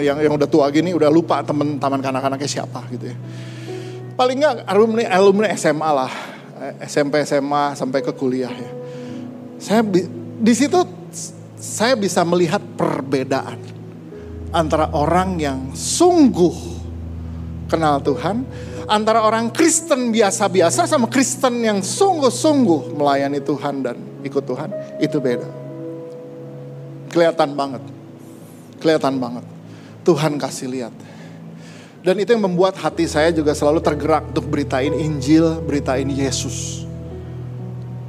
yang 0.04 0.18
yang 0.20 0.34
udah 0.36 0.48
tua 0.52 0.68
gini 0.68 0.92
udah 0.92 1.08
lupa 1.08 1.40
temen 1.48 1.80
taman 1.80 2.04
kanak-kanaknya 2.04 2.50
siapa 2.50 2.84
gitu 2.92 3.08
ya. 3.12 3.18
Paling 4.20 4.38
nggak 4.44 4.56
alumni 4.68 5.04
alumni 5.08 5.48
SMA 5.56 5.90
lah, 5.90 6.12
SMP 6.84 7.24
SMA 7.24 7.74
sampai 7.80 8.04
ke 8.04 8.12
kuliah 8.12 8.52
ya. 8.52 8.72
Saya 9.58 9.82
di 10.38 10.54
situ 10.54 10.84
saya 11.58 11.96
bisa 11.96 12.22
melihat 12.28 12.62
perbedaan 12.76 13.58
antara 14.52 14.92
orang 14.92 15.40
yang 15.40 15.60
sungguh 15.72 16.56
kenal 17.72 18.04
Tuhan. 18.04 18.44
Antara 18.88 19.20
orang 19.20 19.52
Kristen 19.52 20.16
biasa-biasa 20.16 20.88
sama 20.88 21.12
Kristen 21.12 21.60
yang 21.60 21.84
sungguh-sungguh 21.84 22.96
melayani 22.96 23.44
Tuhan 23.44 23.84
dan 23.84 24.00
ikut 24.24 24.44
Tuhan. 24.48 24.72
Itu 25.04 25.20
beda. 25.20 25.48
Kelihatan 27.12 27.52
banget. 27.52 27.84
Kelihatan 28.80 29.20
banget. 29.20 29.44
Tuhan 30.08 30.40
kasih 30.40 30.72
lihat. 30.72 30.96
Dan 32.00 32.16
itu 32.24 32.32
yang 32.32 32.48
membuat 32.48 32.80
hati 32.80 33.04
saya 33.04 33.36
juga 33.36 33.52
selalu 33.52 33.84
tergerak 33.84 34.32
untuk 34.32 34.48
beritain 34.48 34.96
Injil, 34.96 35.60
beritain 35.60 36.08
Yesus. 36.08 36.88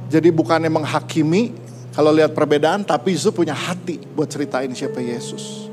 Jadi 0.07 0.31
bukannya 0.31 0.71
menghakimi, 0.71 1.51
kalau 1.91 2.15
lihat 2.15 2.31
perbedaan, 2.31 2.87
tapi 2.87 3.19
justru 3.19 3.43
punya 3.43 3.51
hati 3.51 3.99
buat 4.15 4.31
ceritain 4.31 4.71
siapa 4.71 5.03
Yesus. 5.03 5.67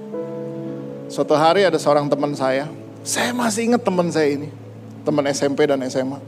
Suatu 1.06 1.38
hari 1.38 1.62
ada 1.62 1.78
seorang 1.78 2.10
teman 2.10 2.34
saya, 2.34 2.66
saya 3.06 3.30
masih 3.30 3.70
ingat 3.70 3.86
teman 3.86 4.10
saya 4.10 4.34
ini, 4.34 4.50
teman 5.06 5.22
SMP 5.30 5.70
dan 5.70 5.78
SMA. 5.86 6.18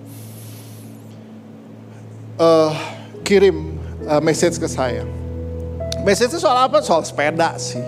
Uh, 2.39 2.71
eh, 2.71 2.73
kirim 3.27 3.75
uh, 4.07 4.23
message 4.23 4.55
ke 4.63 4.71
saya. 4.71 5.03
Message 6.07 6.39
soal 6.39 6.71
apa? 6.71 6.79
Soal 6.79 7.03
sepeda 7.03 7.59
sih. 7.59 7.83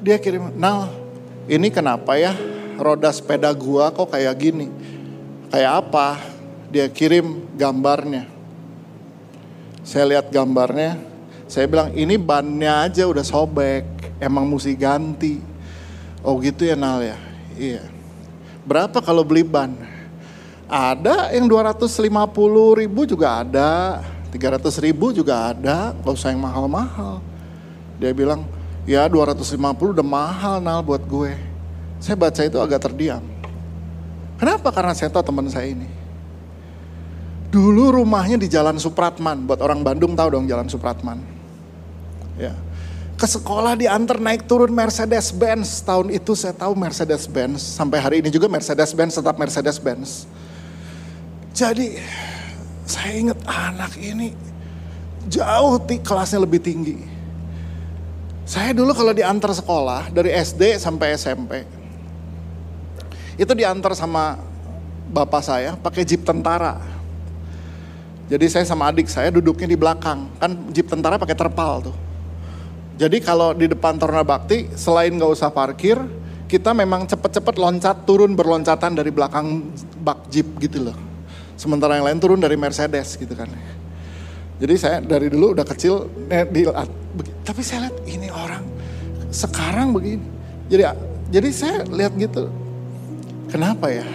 Dia 0.00 0.16
kirim, 0.16 0.56
nah 0.56 0.88
ini 1.44 1.68
kenapa 1.68 2.16
ya 2.16 2.32
roda 2.80 3.12
sepeda 3.12 3.52
gua 3.52 3.92
kok 3.92 4.08
kayak 4.08 4.34
gini? 4.40 4.72
Kayak 5.52 5.84
apa? 5.84 6.16
Dia 6.72 6.88
kirim 6.88 7.44
gambarnya. 7.52 8.24
Saya 9.84 10.08
lihat 10.08 10.32
gambarnya, 10.32 10.96
saya 11.44 11.68
bilang 11.68 11.92
ini 11.92 12.16
bannya 12.16 12.88
aja 12.88 13.04
udah 13.04 13.20
sobek, 13.20 13.84
emang 14.16 14.48
mesti 14.48 14.72
ganti. 14.72 15.36
Oh 16.24 16.40
gitu 16.40 16.64
ya 16.64 16.72
Nal 16.72 17.04
ya? 17.04 17.18
Iya. 17.60 17.91
Berapa 18.62 19.02
kalau 19.02 19.26
beli 19.26 19.42
ban? 19.42 19.74
Ada 20.72 21.34
yang 21.36 21.50
250 21.50 22.80
ribu 22.80 23.04
juga 23.04 23.44
ada, 23.44 24.00
300 24.32 24.72
ribu 24.80 25.12
juga 25.12 25.52
ada, 25.52 25.92
gak 25.92 26.14
usah 26.16 26.32
yang 26.32 26.40
mahal-mahal. 26.40 27.20
Dia 28.00 28.14
bilang, 28.16 28.48
ya 28.88 29.04
250 29.04 29.52
udah 29.92 30.06
mahal 30.06 30.64
Nal 30.64 30.80
buat 30.80 31.04
gue. 31.04 31.36
Saya 32.00 32.16
baca 32.16 32.40
itu 32.40 32.56
agak 32.56 32.88
terdiam. 32.88 33.20
Kenapa? 34.40 34.72
Karena 34.74 34.96
saya 34.96 35.12
tahu 35.12 35.22
teman 35.22 35.46
saya 35.52 35.70
ini. 35.70 35.86
Dulu 37.52 38.00
rumahnya 38.00 38.40
di 38.40 38.48
Jalan 38.48 38.80
Supratman, 38.80 39.44
buat 39.44 39.60
orang 39.60 39.84
Bandung 39.84 40.16
tahu 40.16 40.40
dong 40.40 40.48
Jalan 40.48 40.72
Supratman. 40.72 41.20
Ya, 42.40 42.56
ke 43.22 43.30
sekolah 43.30 43.78
diantar 43.78 44.18
naik 44.18 44.50
turun 44.50 44.74
Mercedes 44.74 45.30
Benz. 45.30 45.78
Tahun 45.86 46.10
itu 46.10 46.34
saya 46.34 46.50
tahu 46.50 46.74
Mercedes 46.74 47.30
Benz. 47.30 47.62
Sampai 47.62 48.02
hari 48.02 48.18
ini 48.18 48.34
juga 48.34 48.50
Mercedes 48.50 48.90
Benz 48.90 49.14
tetap 49.14 49.38
Mercedes 49.38 49.78
Benz. 49.78 50.26
Jadi 51.54 52.02
saya 52.82 53.14
ingat 53.14 53.38
anak 53.46 53.94
ini 54.02 54.34
jauh 55.30 55.78
kelasnya 56.02 56.42
lebih 56.42 56.58
tinggi. 56.58 56.98
Saya 58.42 58.74
dulu 58.74 58.90
kalau 58.90 59.14
diantar 59.14 59.54
sekolah 59.54 60.10
dari 60.10 60.34
SD 60.34 60.82
sampai 60.82 61.14
SMP, 61.14 61.62
itu 63.38 63.52
diantar 63.54 63.94
sama 63.94 64.34
bapak 65.06 65.46
saya 65.46 65.78
pakai 65.78 66.02
jeep 66.02 66.26
tentara. 66.26 66.82
Jadi 68.26 68.50
saya 68.50 68.66
sama 68.66 68.90
adik 68.90 69.06
saya 69.06 69.30
duduknya 69.30 69.70
di 69.70 69.78
belakang, 69.78 70.26
kan 70.42 70.50
jeep 70.74 70.90
tentara 70.90 71.22
pakai 71.22 71.38
terpal 71.38 71.86
tuh. 71.86 72.11
Jadi 73.02 73.18
kalau 73.18 73.50
di 73.50 73.66
depan 73.66 73.98
Torna 73.98 74.22
Bakti, 74.22 74.70
selain 74.78 75.10
nggak 75.10 75.34
usah 75.34 75.50
parkir, 75.50 75.98
kita 76.46 76.70
memang 76.70 77.02
cepet-cepet 77.02 77.58
loncat 77.58 78.06
turun 78.06 78.38
berloncatan 78.38 78.94
dari 78.94 79.10
belakang 79.10 79.74
bak 80.06 80.30
jeep 80.30 80.46
gitu 80.62 80.86
loh. 80.86 80.94
Sementara 81.58 81.98
yang 81.98 82.06
lain 82.06 82.22
turun 82.22 82.38
dari 82.38 82.54
Mercedes 82.54 83.18
gitu 83.18 83.34
kan. 83.34 83.50
Jadi 84.62 84.74
saya 84.78 85.02
dari 85.02 85.26
dulu 85.34 85.50
udah 85.58 85.66
kecil 85.66 86.06
eh, 86.30 86.46
tapi 87.42 87.66
saya 87.66 87.90
lihat 87.90 87.96
ini 88.06 88.30
orang 88.30 88.62
sekarang 89.34 89.90
begini. 89.90 90.22
Jadi 90.70 90.82
jadi 91.34 91.48
saya 91.50 91.76
lihat 91.90 92.14
gitu. 92.14 92.54
Kenapa 93.50 93.90
ya? 93.90 94.06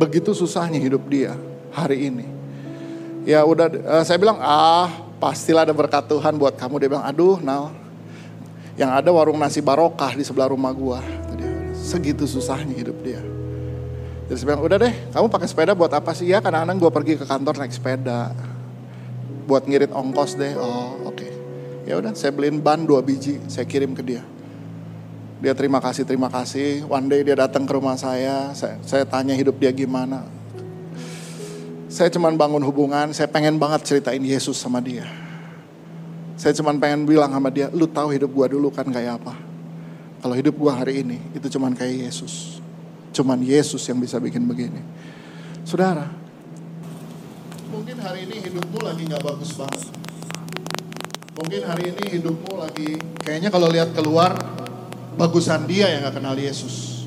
Begitu 0.00 0.32
susahnya 0.32 0.80
hidup 0.80 1.04
dia 1.12 1.36
hari 1.76 2.08
ini. 2.08 2.24
Ya 3.28 3.44
udah 3.44 3.68
uh, 3.68 4.02
saya 4.08 4.16
bilang 4.16 4.40
ah 4.40 4.88
pastilah 5.20 5.68
ada 5.68 5.76
berkat 5.76 6.08
Tuhan 6.08 6.40
buat 6.40 6.56
kamu. 6.56 6.80
Dia 6.80 6.88
bilang 6.88 7.04
aduh 7.04 7.36
Nal 7.36 7.81
yang 8.76 8.90
ada 8.92 9.12
warung 9.12 9.36
nasi 9.36 9.60
barokah 9.60 10.16
di 10.16 10.24
sebelah 10.24 10.48
rumah 10.48 10.72
gua. 10.72 11.00
Segitu 11.72 12.24
susahnya 12.24 12.72
hidup 12.78 12.96
dia. 13.02 13.20
Jadi 14.30 14.38
saya 14.38 14.46
bilang 14.54 14.62
udah 14.64 14.78
deh 14.80 14.94
kamu 15.12 15.26
pakai 15.28 15.48
sepeda 15.50 15.72
buat 15.74 15.92
apa 15.92 16.14
sih? 16.14 16.30
Ya 16.30 16.38
kadang-kadang 16.40 16.78
gua 16.78 16.92
pergi 16.94 17.20
ke 17.20 17.24
kantor 17.26 17.58
naik 17.58 17.74
sepeda 17.74 18.32
buat 19.44 19.66
ngirit 19.66 19.92
ongkos 19.92 20.38
deh. 20.38 20.54
Oh 20.56 20.96
oke. 21.04 21.18
Okay. 21.18 21.30
Ya 21.84 21.98
udah 21.98 22.14
saya 22.14 22.30
beliin 22.30 22.62
ban 22.62 22.86
dua 22.86 23.02
biji, 23.02 23.42
saya 23.50 23.66
kirim 23.66 23.92
ke 23.92 24.02
dia. 24.06 24.22
Dia 25.42 25.58
terima 25.58 25.82
kasih, 25.82 26.06
terima 26.06 26.30
kasih. 26.30 26.86
One 26.86 27.10
day 27.10 27.26
dia 27.26 27.34
datang 27.34 27.66
ke 27.66 27.72
rumah 27.74 27.98
saya, 27.98 28.54
saya, 28.54 28.78
saya 28.86 29.02
tanya 29.02 29.34
hidup 29.34 29.58
dia 29.58 29.74
gimana. 29.74 30.22
Saya 31.90 32.08
cuman 32.14 32.38
bangun 32.38 32.62
hubungan, 32.62 33.10
saya 33.10 33.26
pengen 33.26 33.58
banget 33.58 33.82
ceritain 33.84 34.22
Yesus 34.22 34.54
sama 34.54 34.78
dia. 34.78 35.21
Saya 36.42 36.58
cuman 36.58 36.82
pengen 36.82 37.06
bilang 37.06 37.30
sama 37.30 37.54
dia, 37.54 37.70
lu 37.70 37.86
tahu 37.86 38.18
hidup 38.18 38.34
gua 38.34 38.50
dulu 38.50 38.66
kan 38.74 38.82
kayak 38.90 39.22
apa. 39.22 39.38
Kalau 40.18 40.34
hidup 40.34 40.58
gua 40.58 40.74
hari 40.74 41.06
ini, 41.06 41.22
itu 41.38 41.46
cuman 41.54 41.70
kayak 41.70 42.10
Yesus. 42.10 42.58
Cuman 43.14 43.38
Yesus 43.46 43.78
yang 43.86 44.02
bisa 44.02 44.18
bikin 44.18 44.42
begini. 44.50 44.82
Saudara, 45.62 46.10
mungkin 47.70 47.94
hari 48.02 48.26
ini 48.26 48.42
hidupmu 48.42 48.82
lagi 48.82 49.06
gak 49.06 49.22
bagus 49.22 49.54
banget. 49.54 49.86
Mungkin 51.38 51.62
hari 51.62 51.94
ini 51.94 52.04
hidupmu 52.18 52.58
lagi, 52.58 52.98
kayaknya 53.22 53.54
kalau 53.54 53.70
lihat 53.70 53.94
keluar, 53.94 54.34
bagusan 55.14 55.62
dia 55.70 55.94
yang 55.94 56.10
gak 56.10 56.18
kenal 56.18 56.34
Yesus. 56.34 57.06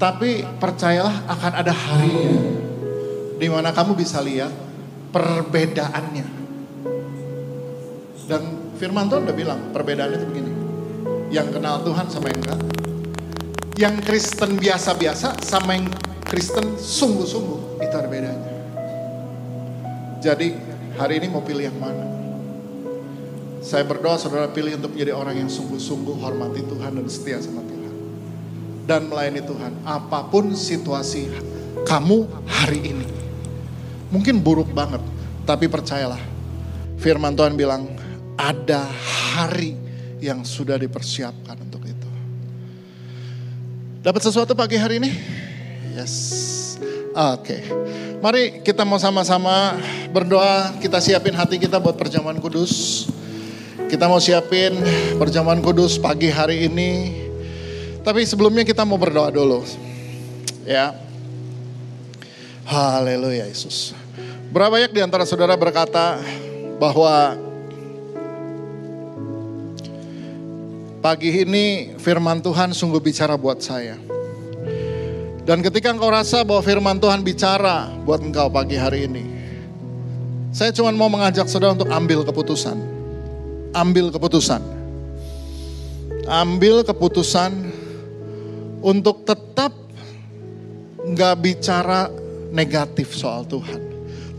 Tapi 0.00 0.40
percayalah 0.56 1.28
akan 1.28 1.52
ada 1.60 1.76
harinya 1.76 2.40
di 3.36 3.46
mana 3.52 3.68
kamu 3.68 4.00
bisa 4.00 4.24
lihat 4.24 4.48
perbedaannya. 5.12 6.41
Dan 8.26 8.72
firman 8.78 9.10
Tuhan 9.10 9.26
udah 9.26 9.36
bilang 9.36 9.60
perbedaannya 9.74 10.16
itu 10.18 10.26
begini. 10.30 10.52
Yang 11.32 11.48
kenal 11.58 11.82
Tuhan 11.82 12.06
sama 12.06 12.26
yang 12.30 12.40
enggak. 12.44 12.60
Yang 13.80 13.94
Kristen 14.04 14.50
biasa-biasa 14.60 15.28
sama 15.42 15.74
yang 15.74 15.86
Kristen 16.28 16.76
sungguh-sungguh 16.78 17.82
itu 17.82 17.94
ada 17.96 18.08
bedanya. 18.08 18.52
Jadi 20.22 20.54
hari 20.94 21.18
ini 21.18 21.26
mau 21.28 21.42
pilih 21.42 21.66
yang 21.66 21.78
mana? 21.82 22.06
Saya 23.62 23.86
berdoa 23.86 24.18
saudara 24.18 24.50
pilih 24.50 24.74
untuk 24.74 24.94
menjadi 24.94 25.14
orang 25.14 25.38
yang 25.38 25.50
sungguh-sungguh 25.50 26.18
hormati 26.18 26.66
Tuhan 26.66 26.98
dan 26.98 27.06
setia 27.06 27.38
sama 27.42 27.62
Tuhan. 27.62 27.94
Dan 28.86 29.06
melayani 29.06 29.42
Tuhan. 29.42 29.72
Apa 29.86 30.26
pun 30.26 30.54
situasi 30.54 31.30
kamu 31.86 32.26
hari 32.46 32.80
ini. 32.92 33.06
Mungkin 34.10 34.42
buruk 34.42 34.70
banget. 34.70 35.00
Tapi 35.46 35.66
percayalah. 35.66 36.18
Firman 37.02 37.34
Tuhan 37.34 37.58
bilang 37.58 37.91
ada 38.36 38.86
hari 39.34 39.76
yang 40.22 40.46
sudah 40.46 40.78
dipersiapkan 40.78 41.58
untuk 41.62 41.82
itu. 41.84 42.10
Dapat 44.02 44.22
sesuatu 44.22 44.54
pagi 44.54 44.78
hari 44.78 45.02
ini? 45.02 45.10
Yes. 45.94 46.14
Oke. 47.12 47.58
Okay. 47.58 47.60
Mari 48.22 48.62
kita 48.62 48.86
mau 48.86 49.02
sama-sama 49.02 49.74
berdoa, 50.14 50.78
kita 50.78 51.02
siapin 51.02 51.34
hati 51.34 51.58
kita 51.58 51.82
buat 51.82 51.98
perjamuan 51.98 52.38
kudus. 52.38 53.06
Kita 53.90 54.06
mau 54.08 54.22
siapin 54.22 54.72
perjamuan 55.18 55.58
kudus 55.60 55.98
pagi 55.98 56.30
hari 56.30 56.70
ini. 56.70 57.18
Tapi 58.00 58.22
sebelumnya 58.24 58.62
kita 58.62 58.86
mau 58.86 58.96
berdoa 58.96 59.28
dulu. 59.28 59.66
Ya. 60.62 60.94
Haleluya 62.62 63.50
Yesus. 63.50 63.92
Berapa 64.54 64.78
banyak 64.78 64.94
di 64.94 65.02
antara 65.02 65.26
saudara 65.26 65.58
berkata 65.58 66.22
bahwa 66.78 67.36
pagi 71.02 71.42
ini 71.42 71.98
firman 71.98 72.38
Tuhan 72.38 72.70
sungguh 72.70 73.02
bicara 73.02 73.34
buat 73.34 73.58
saya. 73.58 73.98
Dan 75.42 75.58
ketika 75.58 75.90
engkau 75.90 76.06
rasa 76.06 76.46
bahwa 76.46 76.62
firman 76.62 77.02
Tuhan 77.02 77.26
bicara 77.26 77.90
buat 78.06 78.22
engkau 78.22 78.46
pagi 78.46 78.78
hari 78.78 79.10
ini. 79.10 79.24
Saya 80.54 80.70
cuma 80.70 80.94
mau 80.94 81.10
mengajak 81.10 81.50
saudara 81.50 81.74
untuk 81.74 81.90
ambil 81.90 82.22
keputusan. 82.22 82.78
Ambil 83.74 84.14
keputusan. 84.14 84.62
Ambil 86.30 86.86
keputusan 86.86 87.50
untuk 88.78 89.26
tetap 89.26 89.74
nggak 91.02 91.34
bicara 91.42 92.06
negatif 92.54 93.10
soal 93.18 93.42
Tuhan. 93.42 93.80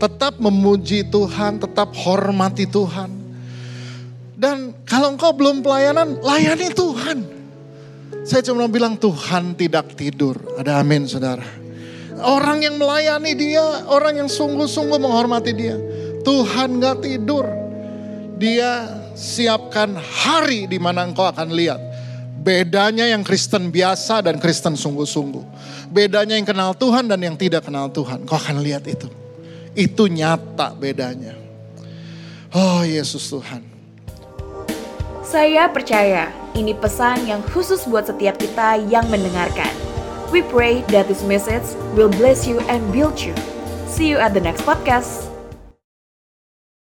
Tetap 0.00 0.40
memuji 0.40 1.04
Tuhan, 1.04 1.60
tetap 1.60 1.92
hormati 1.92 2.64
Tuhan. 2.64 3.12
Dan 4.34 4.73
kalau 4.94 5.10
engkau 5.10 5.34
belum 5.34 5.58
pelayanan, 5.58 6.22
layani 6.22 6.70
Tuhan. 6.70 7.18
Saya 8.22 8.46
cuma 8.46 8.70
bilang 8.70 8.94
Tuhan 8.94 9.58
tidak 9.58 9.98
tidur. 9.98 10.38
Ada 10.54 10.78
amin 10.78 11.10
saudara. 11.10 11.42
Orang 12.22 12.62
yang 12.62 12.78
melayani 12.78 13.34
dia, 13.34 13.90
orang 13.90 14.22
yang 14.22 14.30
sungguh-sungguh 14.30 15.02
menghormati 15.02 15.50
dia. 15.50 15.74
Tuhan 16.22 16.78
gak 16.78 17.02
tidur. 17.02 17.42
Dia 18.38 18.86
siapkan 19.18 19.98
hari 19.98 20.70
di 20.70 20.78
mana 20.78 21.02
engkau 21.02 21.26
akan 21.26 21.50
lihat. 21.50 21.82
Bedanya 22.38 23.10
yang 23.10 23.26
Kristen 23.26 23.74
biasa 23.74 24.22
dan 24.22 24.38
Kristen 24.38 24.78
sungguh-sungguh. 24.78 25.42
Bedanya 25.90 26.38
yang 26.38 26.46
kenal 26.46 26.70
Tuhan 26.70 27.10
dan 27.10 27.18
yang 27.18 27.34
tidak 27.34 27.66
kenal 27.66 27.90
Tuhan. 27.90 28.22
Kau 28.30 28.38
akan 28.38 28.62
lihat 28.62 28.86
itu. 28.86 29.10
Itu 29.74 30.06
nyata 30.06 30.70
bedanya. 30.78 31.34
Oh 32.54 32.86
Yesus 32.86 33.26
Tuhan. 33.26 33.73
Saya 35.34 35.66
percaya 35.66 36.30
ini 36.54 36.78
pesan 36.78 37.26
yang 37.26 37.42
khusus 37.50 37.90
buat 37.90 38.06
setiap 38.06 38.38
kita 38.38 38.78
yang 38.86 39.02
mendengarkan. 39.10 39.66
We 40.30 40.46
pray 40.46 40.86
that 40.94 41.10
this 41.10 41.26
message 41.26 41.74
will 41.98 42.06
bless 42.06 42.46
you 42.46 42.62
and 42.70 42.78
build 42.94 43.18
you. 43.18 43.34
See 43.90 44.06
you 44.06 44.22
at 44.22 44.30
the 44.30 44.38
next 44.38 44.62
podcast. 44.62 45.33